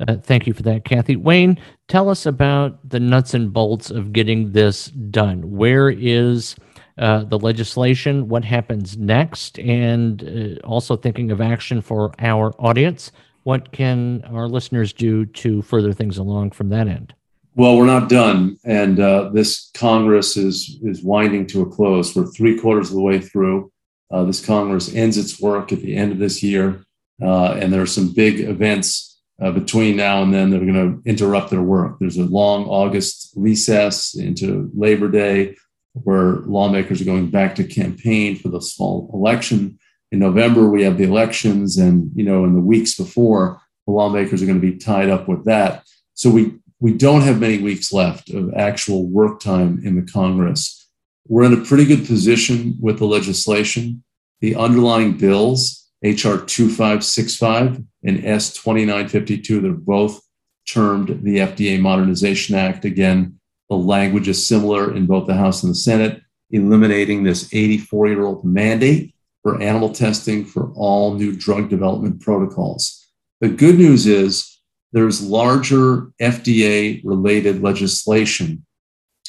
Uh, 0.07 0.17
thank 0.17 0.47
you 0.47 0.53
for 0.53 0.63
that, 0.65 0.85
Kathy. 0.85 1.17
Wayne, 1.17 1.59
tell 1.89 2.11
us 2.11 2.27
about 2.27 2.87
the 2.89 3.01
nuts 3.01 3.33
and 3.33 3.53
bolts 3.53 3.91
of 3.91 4.13
getting 4.13 4.53
this 4.53 4.87
done. 4.87 5.51
Where 5.51 5.89
is 5.89 6.55
uh, 6.99 7.25
the 7.25 7.39
legislation? 7.39 8.29
What 8.29 8.45
happens 8.45 8.97
next? 8.97 9.59
And 9.59 10.59
uh, 10.63 10.67
also 10.67 10.97
thinking 10.97 11.31
of 11.31 11.41
action 11.41 11.81
for 11.81 12.13
our 12.19 12.53
audience 12.59 13.11
what 13.45 13.73
can 13.73 14.25
our 14.25 14.49
listeners 14.49 14.93
do 14.93 15.27
to 15.27 15.63
further 15.63 15.93
things 15.93 16.19
along 16.19 16.51
from 16.51 16.71
that 16.71 16.89
end? 16.89 17.15
Well, 17.55 17.77
we're 17.77 17.87
not 17.87 18.09
done, 18.09 18.59
and 18.65 18.99
uh, 18.99 19.29
this 19.33 19.71
Congress 19.75 20.37
is 20.37 20.81
is 20.83 21.05
winding 21.05 21.47
to 21.49 21.63
a 21.63 21.67
close. 21.71 22.17
We're 22.17 22.27
three 22.27 22.59
quarters 22.59 22.89
of 22.89 22.97
the 22.97 23.03
way 23.03 23.21
through. 23.21 23.71
Uh, 24.11 24.25
this 24.25 24.45
Congress 24.45 24.93
ends 24.93 25.17
its 25.17 25.41
work 25.41 25.73
at 25.73 25.81
the 25.81 25.95
end 25.95 26.11
of 26.11 26.19
this 26.19 26.43
year, 26.43 26.85
uh, 27.23 27.53
and 27.53 27.73
there 27.73 27.83
are 27.83 27.87
some 27.87 28.13
big 28.13 28.41
events 28.41 29.21
between 29.39 29.97
now 29.97 30.23
and 30.23 30.33
then 30.33 30.51
that 30.51 30.63
are 30.63 30.67
going 30.67 31.03
to 31.03 31.09
interrupt 31.09 31.51
their 31.51 31.63
work. 31.63 31.99
There's 31.99 32.17
a 32.17 32.25
long 32.25 32.65
August 32.65 33.33
recess 33.37 34.15
into 34.15 34.71
Labor 34.75 35.09
Day, 35.09 35.55
where 35.95 36.37
lawmakers 36.47 37.01
are 37.01 37.07
going 37.07 37.31
back 37.31 37.55
to 37.55 37.65
campaign 37.65 38.37
for 38.37 38.49
the 38.49 38.61
fall 38.61 39.11
election. 39.15 39.79
in 40.13 40.19
November 40.19 40.69
we 40.69 40.83
have 40.83 40.99
the 40.99 41.05
elections, 41.05 41.79
and 41.79 42.11
you 42.15 42.25
know, 42.25 42.45
in 42.45 42.55
the 42.55 42.61
weeks 42.61 42.95
before, 42.97 43.61
the 43.87 43.93
lawmakers 43.93 44.43
are 44.43 44.47
going 44.47 44.61
to 44.61 44.73
be 44.73 44.77
tied 44.77 45.09
up 45.09 45.29
with 45.29 45.45
that. 45.45 45.85
So 46.15 46.31
we 46.31 46.55
we 46.81 46.93
don't 46.93 47.23
have 47.23 47.41
many 47.41 47.59
weeks 47.59 47.93
left 47.93 48.31
of 48.31 48.53
actual 48.55 49.07
work 49.07 49.41
time 49.41 49.81
in 49.85 49.97
the 49.97 50.11
Congress. 50.11 50.89
We're 51.27 51.45
in 51.45 51.55
a 51.55 51.65
pretty 51.65 51.87
good 51.87 52.07
position 52.07 52.77
with 52.81 52.99
the 52.99 53.07
legislation. 53.07 54.05
The 54.41 54.57
underlying 54.57 55.17
bills, 55.17 55.89
HR 56.03 56.37
2565 56.45 57.83
and 58.03 58.25
S 58.27 58.53
2952, 58.53 59.61
they're 59.61 59.73
both 59.73 60.21
termed 60.69 61.21
the 61.23 61.39
FDA 61.39 61.81
Modernization 61.81 62.55
Act. 62.55 62.85
Again, 62.85 63.41
the 63.69 63.77
language 63.77 64.29
is 64.29 64.47
similar 64.47 64.95
in 64.95 65.07
both 65.07 65.27
the 65.27 65.35
House 65.35 65.63
and 65.63 65.71
the 65.71 65.77
Senate, 65.77 66.23
eliminating 66.51 67.23
this 67.23 67.53
84 67.53 68.09
year 68.09 68.25
old 68.25 68.45
mandate 68.45 69.15
for 69.43 69.61
animal 69.61 69.91
testing 69.91 70.45
for 70.45 70.73
all 70.75 71.15
new 71.15 71.35
drug 71.35 71.69
development 71.69 72.21
protocols. 72.21 73.07
The 73.41 73.49
good 73.49 73.77
news 73.77 74.07
is 74.07 74.59
there's 74.93 75.23
larger 75.23 76.13
FDA 76.21 77.03
related 77.05 77.63
legislation 77.63 78.65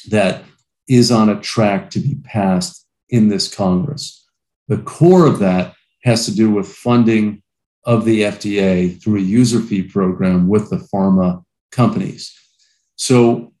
that 0.08 0.44
is 0.88 1.10
on 1.10 1.28
a 1.28 1.40
track 1.40 1.90
to 1.90 1.98
be 1.98 2.16
passed 2.24 2.86
in 3.08 3.28
this 3.28 3.52
Congress. 3.52 4.26
The 4.68 4.78
core 4.78 5.26
of 5.26 5.38
that 5.40 5.74
has 6.04 6.24
to 6.26 6.34
do 6.34 6.50
with 6.50 6.68
funding 6.68 7.42
of 7.84 8.04
the 8.04 8.22
FDA 8.22 9.00
through 9.00 9.18
a 9.18 9.22
user 9.22 9.60
fee 9.60 9.82
program 9.82 10.48
with 10.48 10.70
the 10.70 10.76
pharma 10.76 11.44
companies. 11.70 12.34
So, 12.96 13.52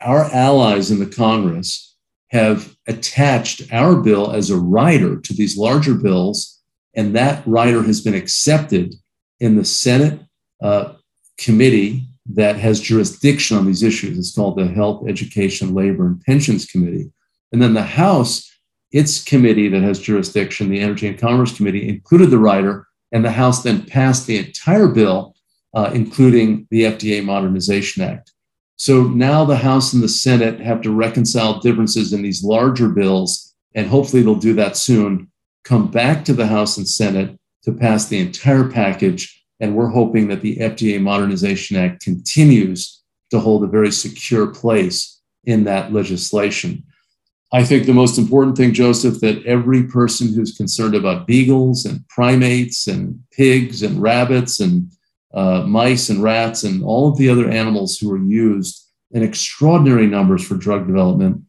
our 0.00 0.24
allies 0.32 0.90
in 0.90 0.98
the 0.98 1.06
Congress 1.06 1.94
have 2.30 2.76
attached 2.86 3.72
our 3.72 3.96
bill 3.96 4.32
as 4.32 4.50
a 4.50 4.56
rider 4.56 5.20
to 5.20 5.32
these 5.32 5.56
larger 5.56 5.94
bills, 5.94 6.60
and 6.94 7.14
that 7.14 7.46
rider 7.46 7.82
has 7.82 8.00
been 8.00 8.14
accepted 8.14 8.94
in 9.40 9.56
the 9.56 9.64
Senate 9.64 10.20
uh, 10.62 10.92
committee 11.38 12.06
that 12.30 12.56
has 12.56 12.80
jurisdiction 12.80 13.56
on 13.56 13.66
these 13.66 13.82
issues. 13.82 14.18
It's 14.18 14.34
called 14.34 14.58
the 14.58 14.66
Health, 14.66 15.08
Education, 15.08 15.74
Labor, 15.74 16.06
and 16.06 16.20
Pensions 16.22 16.66
Committee. 16.66 17.10
And 17.52 17.62
then 17.62 17.74
the 17.74 17.82
House, 17.82 18.50
its 18.90 19.22
committee 19.22 19.68
that 19.68 19.82
has 19.82 20.00
jurisdiction, 20.00 20.68
the 20.68 20.80
Energy 20.80 21.06
and 21.06 21.18
Commerce 21.18 21.56
Committee, 21.56 21.88
included 21.88 22.30
the 22.30 22.38
rider, 22.38 22.86
and 23.12 23.24
the 23.24 23.30
House 23.30 23.62
then 23.62 23.86
passed 23.86 24.26
the 24.26 24.38
entire 24.38 24.88
bill, 24.88 25.36
uh, 25.74 25.90
including 25.94 26.66
the 26.70 26.82
FDA 26.82 27.24
Modernization 27.24 28.02
Act. 28.02 28.32
So 28.76 29.04
now 29.04 29.44
the 29.44 29.56
House 29.56 29.92
and 29.92 30.02
the 30.02 30.08
Senate 30.08 30.60
have 30.60 30.82
to 30.82 30.94
reconcile 30.94 31.60
differences 31.60 32.12
in 32.12 32.22
these 32.22 32.44
larger 32.44 32.88
bills, 32.88 33.54
and 33.74 33.86
hopefully 33.86 34.22
they'll 34.22 34.34
do 34.34 34.54
that 34.54 34.76
soon. 34.76 35.30
Come 35.64 35.90
back 35.90 36.24
to 36.26 36.34
the 36.34 36.46
House 36.46 36.76
and 36.76 36.86
Senate 36.86 37.38
to 37.64 37.72
pass 37.72 38.06
the 38.06 38.18
entire 38.18 38.68
package 38.68 39.36
and 39.60 39.74
we're 39.74 39.88
hoping 39.88 40.28
that 40.28 40.42
the 40.42 40.56
FDA 40.56 41.00
Modernization 41.00 41.76
Act 41.76 42.02
continues 42.02 43.02
to 43.30 43.40
hold 43.40 43.64
a 43.64 43.68
very 43.68 43.90
secure 43.90 44.46
place 44.46 45.20
in 45.44 45.64
that 45.64 45.92
legislation. 45.92 46.84
I 47.52 47.64
think 47.64 47.86
the 47.86 47.94
most 47.94 48.18
important 48.18 48.56
thing, 48.56 48.74
Joseph, 48.74 49.20
that 49.20 49.44
every 49.46 49.84
person 49.84 50.32
who's 50.32 50.56
concerned 50.56 50.94
about 50.94 51.26
beagles 51.26 51.84
and 51.84 52.06
primates 52.08 52.86
and 52.86 53.20
pigs 53.32 53.82
and 53.82 54.02
rabbits 54.02 54.60
and 54.60 54.90
uh, 55.34 55.62
mice 55.66 56.08
and 56.08 56.22
rats 56.22 56.62
and 56.62 56.82
all 56.84 57.08
of 57.08 57.18
the 57.18 57.28
other 57.28 57.48
animals 57.48 57.98
who 57.98 58.10
are 58.12 58.22
used 58.22 58.84
in 59.10 59.22
extraordinary 59.22 60.06
numbers 60.06 60.46
for 60.46 60.54
drug 60.54 60.86
development, 60.86 61.42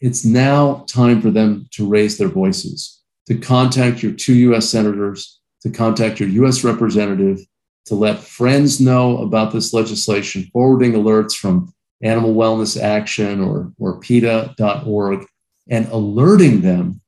it's 0.00 0.24
now 0.24 0.84
time 0.88 1.20
for 1.20 1.30
them 1.30 1.66
to 1.72 1.86
raise 1.86 2.18
their 2.18 2.28
voices, 2.28 3.02
to 3.26 3.36
contact 3.36 4.02
your 4.02 4.12
two 4.12 4.34
US 4.34 4.68
senators, 4.68 5.40
to 5.62 5.70
contact 5.70 6.20
your 6.20 6.28
US 6.46 6.64
representative, 6.64 7.38
to 7.86 7.94
let 7.94 8.18
friends 8.18 8.80
know 8.80 9.18
about 9.18 9.52
this 9.52 9.72
legislation, 9.72 10.48
forwarding 10.52 10.92
alerts 10.92 11.34
from 11.34 11.72
Animal 12.02 12.34
Wellness 12.34 12.80
Action 12.80 13.40
or, 13.40 13.72
or 13.78 14.00
PETA.org, 14.00 15.24
and 15.70 15.86
alerting 15.88 16.60
them 16.60 17.00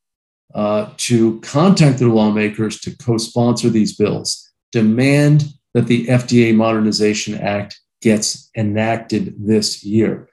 uh, 0.55 0.91
to 0.99 1.41
contact 1.41 1.99
their 1.99 2.09
lawmakers 2.09 2.81
to 2.81 2.97
co 2.97 3.19
sponsor 3.19 3.69
these 3.69 3.97
bills. 3.97 4.53
Demand 4.71 5.45
that 5.75 5.87
the 5.87 6.07
FDA 6.07 6.55
Modernization 6.55 7.35
Act 7.35 7.79
gets 8.01 8.51
enacted 8.57 9.35
this 9.39 9.85
year. 9.85 10.29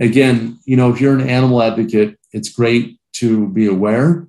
Again, 0.00 0.58
you 0.64 0.76
know, 0.76 0.90
if 0.90 1.00
you're 1.00 1.14
an 1.14 1.28
animal 1.28 1.62
advocate, 1.62 2.18
it's 2.32 2.48
great 2.48 2.98
to 3.14 3.48
be 3.48 3.66
aware. 3.66 4.28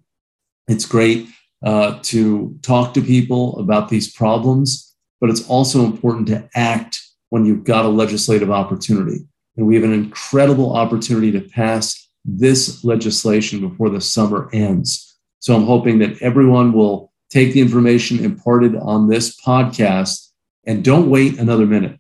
It's 0.67 0.85
great 0.85 1.27
uh, 1.63 1.99
to 2.03 2.57
talk 2.61 2.93
to 2.93 3.01
people 3.01 3.59
about 3.59 3.89
these 3.89 4.11
problems, 4.11 4.95
but 5.19 5.29
it's 5.29 5.47
also 5.47 5.85
important 5.85 6.27
to 6.27 6.49
act 6.55 7.01
when 7.29 7.45
you've 7.45 7.63
got 7.63 7.85
a 7.85 7.89
legislative 7.89 8.51
opportunity. 8.51 9.25
And 9.57 9.65
we 9.65 9.75
have 9.75 9.83
an 9.83 9.93
incredible 9.93 10.75
opportunity 10.75 11.31
to 11.31 11.41
pass 11.41 12.07
this 12.25 12.83
legislation 12.83 13.67
before 13.67 13.89
the 13.89 14.01
summer 14.01 14.49
ends. 14.53 15.17
So 15.39 15.55
I'm 15.55 15.65
hoping 15.65 15.99
that 15.99 16.21
everyone 16.21 16.73
will 16.73 17.11
take 17.29 17.53
the 17.53 17.61
information 17.61 18.23
imparted 18.23 18.75
on 18.75 19.09
this 19.09 19.39
podcast 19.41 20.29
and 20.65 20.83
don't 20.83 21.09
wait 21.09 21.39
another 21.39 21.65
minute. 21.65 21.99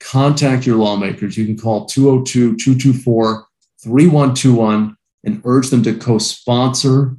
Contact 0.00 0.66
your 0.66 0.76
lawmakers. 0.76 1.36
You 1.36 1.46
can 1.46 1.58
call 1.58 1.86
202 1.86 2.56
224 2.56 3.46
3121 3.82 4.96
and 5.24 5.42
urge 5.44 5.70
them 5.70 5.82
to 5.82 5.94
co 5.94 6.18
sponsor 6.18 7.16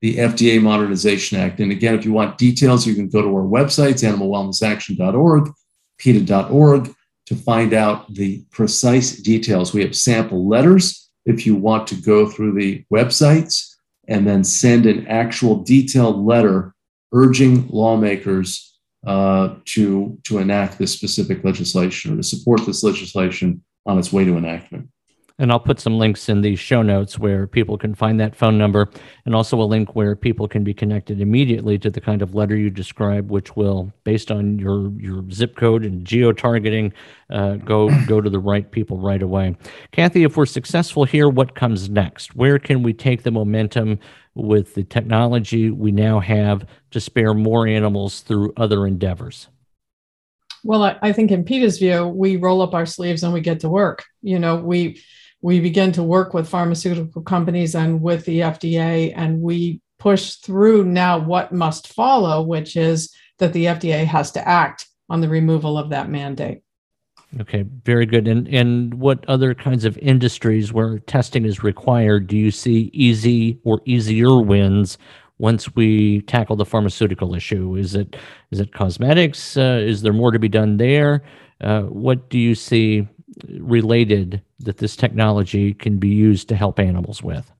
the 0.00 0.16
FDA 0.16 0.60
Modernization 0.60 1.38
Act. 1.38 1.60
And 1.60 1.70
again, 1.70 1.94
if 1.94 2.04
you 2.04 2.12
want 2.12 2.38
details, 2.38 2.86
you 2.86 2.94
can 2.94 3.08
go 3.08 3.22
to 3.22 3.28
our 3.28 3.44
websites, 3.44 4.02
animalwellnessaction.org, 4.02 5.52
PETA.org, 5.98 6.94
to 7.26 7.36
find 7.36 7.72
out 7.72 8.12
the 8.12 8.44
precise 8.50 9.16
details. 9.16 9.72
We 9.72 9.82
have 9.82 9.94
sample 9.94 10.48
letters 10.48 11.08
if 11.24 11.46
you 11.46 11.54
want 11.54 11.86
to 11.88 11.94
go 11.94 12.28
through 12.28 12.54
the 12.54 12.84
websites 12.92 13.76
and 14.08 14.26
then 14.26 14.42
send 14.42 14.86
an 14.86 15.06
actual 15.06 15.62
detailed 15.62 16.24
letter 16.24 16.74
urging 17.12 17.68
lawmakers 17.68 18.71
uh, 19.06 19.56
to, 19.64 20.18
to 20.24 20.38
enact 20.38 20.78
this 20.78 20.92
specific 20.92 21.44
legislation 21.44 22.12
or 22.12 22.16
to 22.16 22.22
support 22.22 22.64
this 22.66 22.82
legislation 22.82 23.62
on 23.86 23.98
its 23.98 24.12
way 24.12 24.24
to 24.24 24.36
enactment. 24.36 24.88
And 25.38 25.50
I'll 25.50 25.60
put 25.60 25.80
some 25.80 25.98
links 25.98 26.28
in 26.28 26.40
the 26.40 26.56
show 26.56 26.82
notes 26.82 27.18
where 27.18 27.46
people 27.46 27.78
can 27.78 27.94
find 27.94 28.20
that 28.20 28.36
phone 28.36 28.58
number 28.58 28.90
and 29.24 29.34
also 29.34 29.60
a 29.60 29.64
link 29.64 29.96
where 29.96 30.14
people 30.14 30.46
can 30.46 30.62
be 30.62 30.74
connected 30.74 31.20
immediately 31.20 31.78
to 31.78 31.90
the 31.90 32.00
kind 32.00 32.22
of 32.22 32.34
letter 32.34 32.56
you 32.56 32.70
describe, 32.70 33.30
which 33.30 33.56
will, 33.56 33.92
based 34.04 34.30
on 34.30 34.58
your, 34.58 34.90
your 35.00 35.24
zip 35.30 35.56
code 35.56 35.84
and 35.84 36.04
geo 36.04 36.32
targeting, 36.32 36.92
uh, 37.30 37.54
go, 37.56 37.90
go 38.06 38.20
to 38.20 38.30
the 38.30 38.38
right 38.38 38.70
people 38.70 38.98
right 38.98 39.22
away. 39.22 39.56
Kathy, 39.90 40.24
if 40.24 40.36
we're 40.36 40.46
successful 40.46 41.04
here, 41.04 41.28
what 41.28 41.54
comes 41.54 41.88
next? 41.88 42.36
Where 42.36 42.58
can 42.58 42.82
we 42.82 42.92
take 42.92 43.22
the 43.22 43.30
momentum 43.30 43.98
with 44.34 44.74
the 44.74 44.84
technology 44.84 45.70
we 45.70 45.92
now 45.92 46.20
have 46.20 46.66
to 46.90 47.00
spare 47.00 47.34
more 47.34 47.66
animals 47.66 48.20
through 48.20 48.52
other 48.56 48.86
endeavors? 48.86 49.48
Well, 50.64 50.84
I, 50.84 50.96
I 51.02 51.12
think 51.12 51.30
in 51.30 51.44
PETA's 51.44 51.78
view, 51.78 52.06
we 52.06 52.36
roll 52.36 52.62
up 52.62 52.74
our 52.74 52.86
sleeves 52.86 53.22
and 53.22 53.32
we 53.32 53.40
get 53.40 53.60
to 53.60 53.68
work. 53.68 54.04
You 54.22 54.38
know, 54.38 54.56
we 54.56 55.02
we 55.42 55.60
begin 55.60 55.92
to 55.92 56.02
work 56.02 56.32
with 56.32 56.48
pharmaceutical 56.48 57.22
companies 57.22 57.74
and 57.74 58.00
with 58.00 58.24
the 58.24 58.40
FDA, 58.40 59.12
and 59.14 59.40
we 59.40 59.80
push 59.98 60.36
through 60.36 60.84
now 60.84 61.18
what 61.18 61.52
must 61.52 61.92
follow, 61.92 62.42
which 62.42 62.76
is 62.76 63.14
that 63.38 63.52
the 63.52 63.66
FDA 63.66 64.04
has 64.04 64.30
to 64.32 64.48
act 64.48 64.86
on 65.10 65.20
the 65.20 65.28
removal 65.28 65.76
of 65.76 65.90
that 65.90 66.08
mandate. 66.08 66.62
Okay, 67.40 67.64
very 67.84 68.06
good. 68.06 68.28
And 68.28 68.46
and 68.48 68.94
what 68.94 69.24
other 69.26 69.54
kinds 69.54 69.84
of 69.84 69.96
industries 69.98 70.72
where 70.72 70.98
testing 71.00 71.44
is 71.44 71.62
required 71.62 72.26
do 72.26 72.36
you 72.36 72.50
see 72.50 72.90
easy 72.92 73.58
or 73.64 73.80
easier 73.86 74.40
wins 74.40 74.98
once 75.38 75.74
we 75.74 76.20
tackle 76.22 76.56
the 76.56 76.66
pharmaceutical 76.66 77.34
issue? 77.34 77.74
Is 77.76 77.94
it 77.94 78.16
is 78.50 78.60
it 78.60 78.74
cosmetics? 78.74 79.56
Uh, 79.56 79.80
is 79.82 80.02
there 80.02 80.12
more 80.12 80.30
to 80.30 80.38
be 80.38 80.48
done 80.48 80.76
there? 80.76 81.22
Uh, 81.62 81.82
what 81.82 82.28
do 82.28 82.38
you 82.38 82.54
see 82.54 83.08
related 83.48 84.42
that 84.60 84.78
this 84.78 84.96
technology 84.96 85.74
can 85.74 85.98
be 85.98 86.08
used 86.08 86.48
to 86.48 86.56
help 86.56 86.78
animals 86.78 87.22
with? 87.22 87.50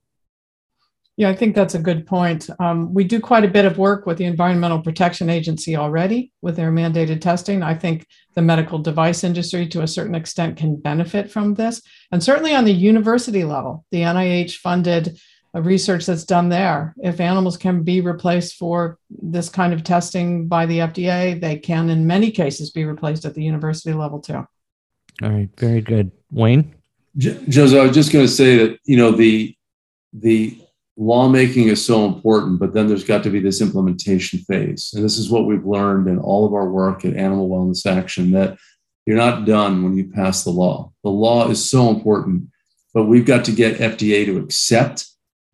Yeah, 1.17 1.29
I 1.29 1.35
think 1.35 1.55
that's 1.55 1.75
a 1.75 1.79
good 1.79 2.07
point. 2.07 2.49
Um, 2.59 2.95
we 2.95 3.05
do 3.05 3.21
quite 3.21 3.45
a 3.45 3.49
bit 3.49 3.67
of 3.67 3.77
work 3.77 4.07
with 4.07 4.17
the 4.17 4.25
Environmental 4.25 4.81
Protection 4.81 5.29
Agency 5.29 5.77
already 5.77 6.33
with 6.41 6.57
their 6.57 6.73
mandated 6.73 7.21
testing. 7.21 7.63
I 7.63 7.75
think 7.75 8.07
the 8.35 8.41
medical 8.41 8.79
device 8.79 9.23
industry, 9.23 9.67
to 9.69 9.83
a 9.83 9.87
certain 9.87 10.15
extent, 10.15 10.57
can 10.57 10.77
benefit 10.77 11.31
from 11.31 11.53
this. 11.55 11.83
And 12.11 12.23
certainly 12.23 12.55
on 12.55 12.65
the 12.65 12.73
university 12.73 13.45
level, 13.45 13.85
the 13.91 14.01
NIH 14.01 14.57
funded 14.57 15.21
research 15.55 16.07
that's 16.07 16.25
done 16.25 16.49
there. 16.49 16.95
If 17.03 17.21
animals 17.21 17.59
can 17.59 17.83
be 17.83 18.01
replaced 18.01 18.57
for 18.57 18.99
this 19.11 19.51
kind 19.51 19.75
of 19.75 19.85
testing 19.85 20.49
by 20.49 20.65
the 20.65 20.79
FDA, 20.79 21.39
they 21.39 21.59
can, 21.59 21.91
in 21.91 22.07
many 22.07 22.31
cases, 22.31 22.71
be 22.71 22.87
replaced 22.87 23.27
at 23.27 23.35
the 23.35 23.45
university 23.45 23.93
level 23.93 24.19
too. 24.19 24.47
All 25.23 25.31
right, 25.31 25.49
very 25.59 25.81
good, 25.81 26.11
Wayne. 26.31 26.75
Joseph, 27.19 27.79
I 27.79 27.83
was 27.83 27.95
just 27.95 28.13
going 28.13 28.25
to 28.25 28.33
say 28.33 28.57
that 28.57 28.79
you 28.85 28.97
know 28.97 29.11
the 29.11 29.55
the 30.13 30.59
lawmaking 30.97 31.69
is 31.69 31.85
so 31.85 32.07
important, 32.07 32.59
but 32.59 32.73
then 32.73 32.87
there's 32.87 33.05
got 33.05 33.23
to 33.25 33.31
be 33.31 33.41
this 33.41 33.61
implementation 33.61 34.41
phase. 34.41 34.93
And 34.95 35.05
this 35.05 35.19
is 35.19 35.31
what 35.31 35.47
we've 35.47 35.65
learned 35.65 36.09
in 36.09 36.19
all 36.19 36.47
of 36.47 36.55
our 36.55 36.69
work 36.69 37.05
at 37.05 37.17
Animal 37.17 37.49
Wellness 37.49 37.87
Action 37.87 38.31
that 38.33 38.59
you're 39.07 39.17
not 39.17 39.47
done 39.47 39.83
when 39.83 39.97
you 39.97 40.11
pass 40.11 40.45
the 40.45 40.51
law. 40.51 40.93
The 41.03 41.11
law 41.11 41.49
is 41.49 41.69
so 41.69 41.89
important, 41.89 42.45
but 42.95 43.05
we've 43.05 43.27
got 43.27 43.45
to 43.47 43.53
get 43.53 43.79
FDA 43.79 44.25
to 44.27 44.39
accept 44.39 45.07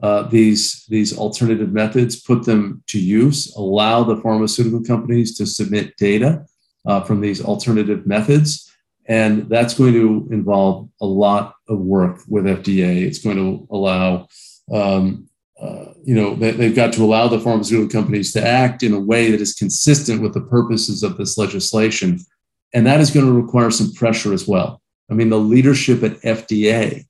uh, 0.03 0.23
these, 0.25 0.85
these 0.89 1.17
alternative 1.17 1.73
methods, 1.73 2.21
put 2.21 2.45
them 2.45 2.83
to 2.89 3.01
use, 3.01 3.55
allow 3.57 4.05
the 4.05 4.17
pharmaceutical 4.17 4.83
companies 4.83 5.37
to 5.39 5.47
submit 5.47 5.97
data 5.97 6.45
uh, 6.87 7.01
from 7.01 7.21
these 7.21 7.45
alternative 7.45 8.07
methods. 8.07 8.73
And 9.09 9.49
that's 9.49 9.75
going 9.75 9.95
to 9.95 10.29
involve 10.31 10.89
a 11.01 11.07
lot 11.07 11.55
of 11.69 11.81
work 11.81 12.21
with 12.29 12.45
FDA. 12.45 13.03
It's 13.03 13.19
going 13.19 13.37
to 13.37 13.67
allow 13.71 14.29
um, 14.71 15.29
uh, 15.61 15.93
you 16.05 16.15
know, 16.15 16.35
they, 16.37 16.53
they've 16.53 16.77
got 16.77 16.93
to 16.93 17.03
allow 17.03 17.27
the 17.27 17.41
pharmaceutical 17.41 17.91
companies 17.91 18.33
to 18.33 18.47
act 18.47 18.83
in 18.83 18.93
a 18.93 19.01
way 19.01 19.31
that 19.31 19.41
is 19.41 19.55
consistent 19.55 20.23
with 20.23 20.33
the 20.33 20.41
purposes 20.41 21.03
of 21.03 21.17
this 21.17 21.37
legislation. 21.37 22.21
And 22.73 22.87
that 22.87 23.01
is 23.01 23.11
going 23.11 23.27
to 23.27 23.33
require 23.33 23.71
some 23.71 23.93
pressure 23.93 24.33
as 24.33 24.47
well. 24.47 24.81
I 25.11 25.15
mean, 25.15 25.31
the 25.31 25.39
leadership 25.39 26.03
at 26.03 26.21
FDA 26.21 27.07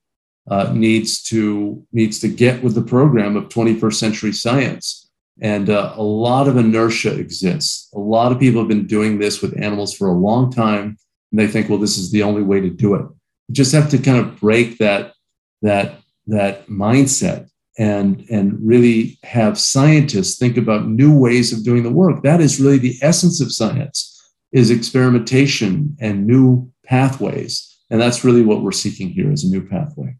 uh, 0.51 0.72
needs 0.72 1.22
to 1.24 1.84
needs 1.92 2.20
to 2.20 2.28
get 2.28 2.62
with 2.62 2.74
the 2.74 2.82
program 2.82 3.36
of 3.36 3.51
21st 3.51 3.94
century 3.94 4.32
science. 4.32 5.11
And 5.40 5.68
uh, 5.68 5.92
a 5.94 6.03
lot 6.03 6.49
of 6.49 6.57
inertia 6.57 7.16
exists. 7.18 7.90
A 7.94 7.99
lot 7.99 8.32
of 8.32 8.40
people 8.40 8.61
have 8.61 8.68
been 8.68 8.86
doing 8.86 9.18
this 9.18 9.42
with 9.42 9.61
animals 9.61 9.94
for 9.94 10.09
a 10.09 10.12
long 10.12 10.51
time, 10.51 10.96
and 11.31 11.39
they 11.39 11.47
think, 11.47 11.68
well, 11.68 11.79
this 11.79 11.99
is 11.99 12.11
the 12.11 12.22
only 12.22 12.43
way 12.43 12.61
to 12.61 12.70
do 12.70 12.95
it. 12.95 13.03
You 13.49 13.55
just 13.55 13.72
have 13.72 13.91
to 13.91 13.99
kind 13.99 14.18
of 14.18 14.41
break 14.41 14.79
that 14.79 15.14
that 15.62 16.01
that 16.26 16.66
mindset 16.68 17.49
and 17.79 18.24
and 18.31 18.59
really 18.61 19.18
have 19.22 19.59
scientists 19.59 20.39
think 20.39 20.57
about 20.57 20.89
new 20.89 21.16
ways 21.16 21.53
of 21.53 21.64
doing 21.64 21.83
the 21.83 21.91
work. 21.91 22.22
That 22.22 22.41
is 22.41 22.61
really 22.61 22.79
the 22.79 22.97
essence 23.03 23.41
of 23.41 23.53
science 23.53 24.14
is 24.53 24.70
experimentation 24.70 25.97
and 26.01 26.26
new 26.26 26.70
pathways. 26.85 27.64
And 27.91 28.01
that's 28.01 28.24
really 28.24 28.43
what 28.43 28.62
we're 28.62 28.72
seeking 28.72 29.11
here 29.11 29.31
is 29.31 29.45
a 29.45 29.49
new 29.49 29.66
pathway. 29.66 30.16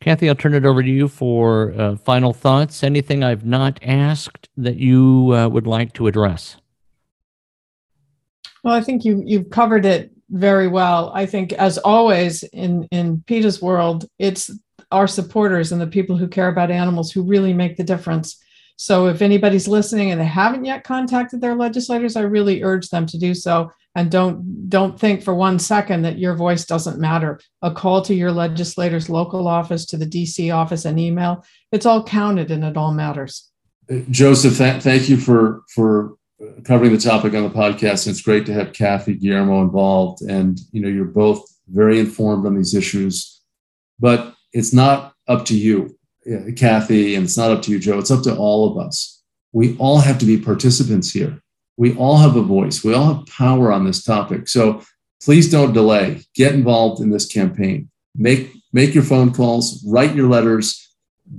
Kathy 0.00 0.28
i'll 0.28 0.34
turn 0.34 0.54
it 0.54 0.66
over 0.66 0.82
to 0.82 0.88
you 0.88 1.08
for 1.08 1.72
uh, 1.78 1.96
final 1.96 2.32
thoughts. 2.32 2.82
Anything 2.82 3.24
i've 3.24 3.44
not 3.44 3.78
asked 3.82 4.48
that 4.56 4.76
you 4.76 5.32
uh, 5.34 5.48
would 5.48 5.66
like 5.66 5.94
to 5.94 6.06
address? 6.06 6.56
Well 8.62 8.74
i 8.74 8.82
think 8.82 9.04
you 9.04 9.22
you've 9.24 9.50
covered 9.50 9.84
it 9.84 10.13
very 10.30 10.68
well 10.68 11.12
i 11.14 11.26
think 11.26 11.52
as 11.54 11.78
always 11.78 12.42
in 12.44 12.84
in 12.90 13.22
PETA's 13.26 13.60
world 13.60 14.06
it's 14.18 14.50
our 14.94 15.08
supporters 15.08 15.72
and 15.72 15.80
the 15.80 15.86
people 15.86 16.16
who 16.16 16.28
care 16.28 16.48
about 16.48 16.70
animals 16.70 17.10
who 17.10 17.22
really 17.22 17.52
make 17.52 17.76
the 17.76 17.84
difference. 17.84 18.40
So 18.76 19.08
if 19.08 19.22
anybody's 19.22 19.68
listening 19.68 20.10
and 20.10 20.20
they 20.20 20.24
haven't 20.24 20.64
yet 20.64 20.84
contacted 20.84 21.40
their 21.40 21.56
legislators, 21.56 22.16
I 22.16 22.22
really 22.22 22.62
urge 22.62 22.88
them 22.88 23.06
to 23.06 23.18
do 23.18 23.34
so 23.34 23.70
and 23.96 24.10
don't 24.10 24.68
don't 24.68 24.98
think 24.98 25.22
for 25.22 25.34
one 25.34 25.58
second 25.58 26.02
that 26.02 26.18
your 26.18 26.34
voice 26.34 26.64
doesn't 26.64 27.00
matter. 27.00 27.40
A 27.62 27.72
call 27.72 28.02
to 28.02 28.14
your 28.14 28.32
legislator's 28.32 29.08
local 29.08 29.46
office, 29.46 29.86
to 29.86 29.96
the 29.96 30.06
DC 30.06 30.54
office, 30.54 30.84
and 30.84 30.98
email, 30.98 31.44
it's 31.70 31.86
all 31.86 32.02
counted 32.02 32.50
and 32.50 32.64
it 32.64 32.76
all 32.76 32.92
matters. 32.92 33.50
Uh, 33.88 33.98
Joseph, 34.10 34.58
th- 34.58 34.82
thank 34.82 35.08
you 35.08 35.16
for 35.16 35.62
for 35.72 36.16
covering 36.64 36.92
the 36.92 36.98
topic 36.98 37.34
on 37.34 37.42
the 37.42 37.50
podcast. 37.50 38.06
and 38.06 38.12
It's 38.12 38.22
great 38.22 38.46
to 38.46 38.52
have 38.52 38.72
Kathy 38.72 39.14
Guillermo 39.14 39.62
involved, 39.62 40.22
and 40.22 40.60
you 40.72 40.80
know 40.80 40.88
you're 40.88 41.04
both 41.04 41.44
very 41.68 41.98
informed 41.98 42.46
on 42.46 42.54
these 42.54 42.74
issues. 42.74 43.40
But 43.98 44.34
it's 44.52 44.72
not 44.72 45.14
up 45.28 45.44
to 45.46 45.56
you, 45.56 45.96
uh, 46.30 46.52
Kathy, 46.56 47.14
and 47.14 47.24
it's 47.24 47.36
not 47.36 47.50
up 47.50 47.62
to 47.62 47.70
you, 47.70 47.78
Joe. 47.78 47.98
It's 47.98 48.10
up 48.10 48.22
to 48.24 48.36
all 48.36 48.70
of 48.70 48.78
us. 48.84 49.22
We 49.52 49.76
all 49.78 49.98
have 49.98 50.18
to 50.18 50.26
be 50.26 50.38
participants 50.38 51.10
here. 51.12 51.40
We 51.76 51.94
all 51.96 52.18
have 52.18 52.36
a 52.36 52.42
voice. 52.42 52.84
We 52.84 52.94
all 52.94 53.14
have 53.14 53.26
power 53.26 53.72
on 53.72 53.84
this 53.84 54.02
topic. 54.02 54.48
So 54.48 54.82
please 55.22 55.50
don't 55.50 55.72
delay. 55.72 56.22
Get 56.34 56.54
involved 56.54 57.00
in 57.00 57.10
this 57.10 57.26
campaign. 57.26 57.90
Make 58.16 58.50
make 58.72 58.94
your 58.94 59.04
phone 59.04 59.32
calls, 59.32 59.84
write 59.86 60.14
your 60.14 60.28
letters, 60.28 60.84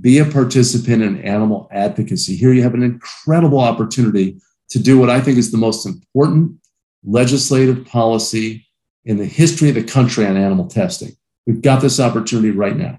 be 0.00 0.18
a 0.18 0.24
participant 0.24 1.02
in 1.02 1.22
animal 1.22 1.68
advocacy. 1.70 2.34
Here 2.36 2.52
you 2.52 2.62
have 2.62 2.74
an 2.74 2.82
incredible 2.82 3.60
opportunity 3.60 4.40
to 4.70 4.78
do 4.78 4.98
what 4.98 5.10
I 5.10 5.20
think 5.20 5.38
is 5.38 5.50
the 5.50 5.58
most 5.58 5.86
important 5.86 6.58
legislative 7.04 7.86
policy 7.86 8.66
in 9.04 9.16
the 9.16 9.24
history 9.24 9.68
of 9.68 9.76
the 9.76 9.84
country 9.84 10.26
on 10.26 10.36
animal 10.36 10.66
testing. 10.66 11.16
We've 11.46 11.62
got 11.62 11.80
this 11.80 12.00
opportunity 12.00 12.50
right 12.50 12.76
now. 12.76 12.98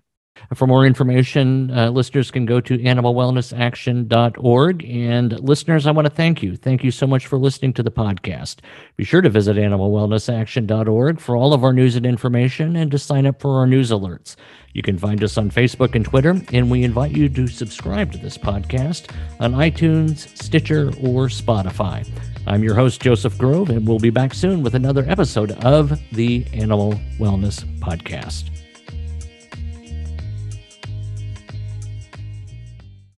For 0.55 0.65
more 0.65 0.85
information, 0.85 1.69
uh, 1.71 1.89
listeners 1.89 2.31
can 2.31 2.45
go 2.45 2.61
to 2.61 2.77
animalwellnessaction.org. 2.77 4.85
And 4.85 5.37
listeners, 5.41 5.85
I 5.85 5.91
want 5.91 6.05
to 6.05 6.13
thank 6.13 6.41
you. 6.41 6.55
Thank 6.55 6.85
you 6.85 6.91
so 6.91 7.05
much 7.05 7.27
for 7.27 7.37
listening 7.37 7.73
to 7.73 7.83
the 7.83 7.91
podcast. 7.91 8.59
Be 8.95 9.03
sure 9.03 9.19
to 9.21 9.29
visit 9.29 9.57
animalwellnessaction.org 9.57 11.19
for 11.19 11.35
all 11.35 11.53
of 11.53 11.65
our 11.65 11.73
news 11.73 11.97
and 11.97 12.05
information 12.05 12.77
and 12.77 12.89
to 12.91 12.97
sign 12.97 13.25
up 13.25 13.41
for 13.41 13.59
our 13.59 13.67
news 13.67 13.91
alerts. 13.91 14.37
You 14.73 14.83
can 14.83 14.97
find 14.97 15.23
us 15.23 15.37
on 15.37 15.49
Facebook 15.49 15.95
and 15.95 16.05
Twitter, 16.05 16.39
and 16.53 16.71
we 16.71 16.83
invite 16.83 17.11
you 17.11 17.27
to 17.29 17.47
subscribe 17.47 18.11
to 18.11 18.17
this 18.17 18.37
podcast 18.37 19.09
on 19.39 19.53
iTunes, 19.53 20.27
Stitcher, 20.41 20.89
or 21.01 21.27
Spotify. 21.27 22.07
I'm 22.45 22.63
your 22.63 22.75
host, 22.75 23.01
Joseph 23.01 23.37
Grove, 23.37 23.69
and 23.69 23.87
we'll 23.87 23.99
be 23.99 24.11
back 24.11 24.33
soon 24.33 24.63
with 24.63 24.75
another 24.75 25.03
episode 25.07 25.51
of 25.65 25.99
the 26.13 26.45
Animal 26.53 26.93
Wellness 27.19 27.65
Podcast. 27.79 28.56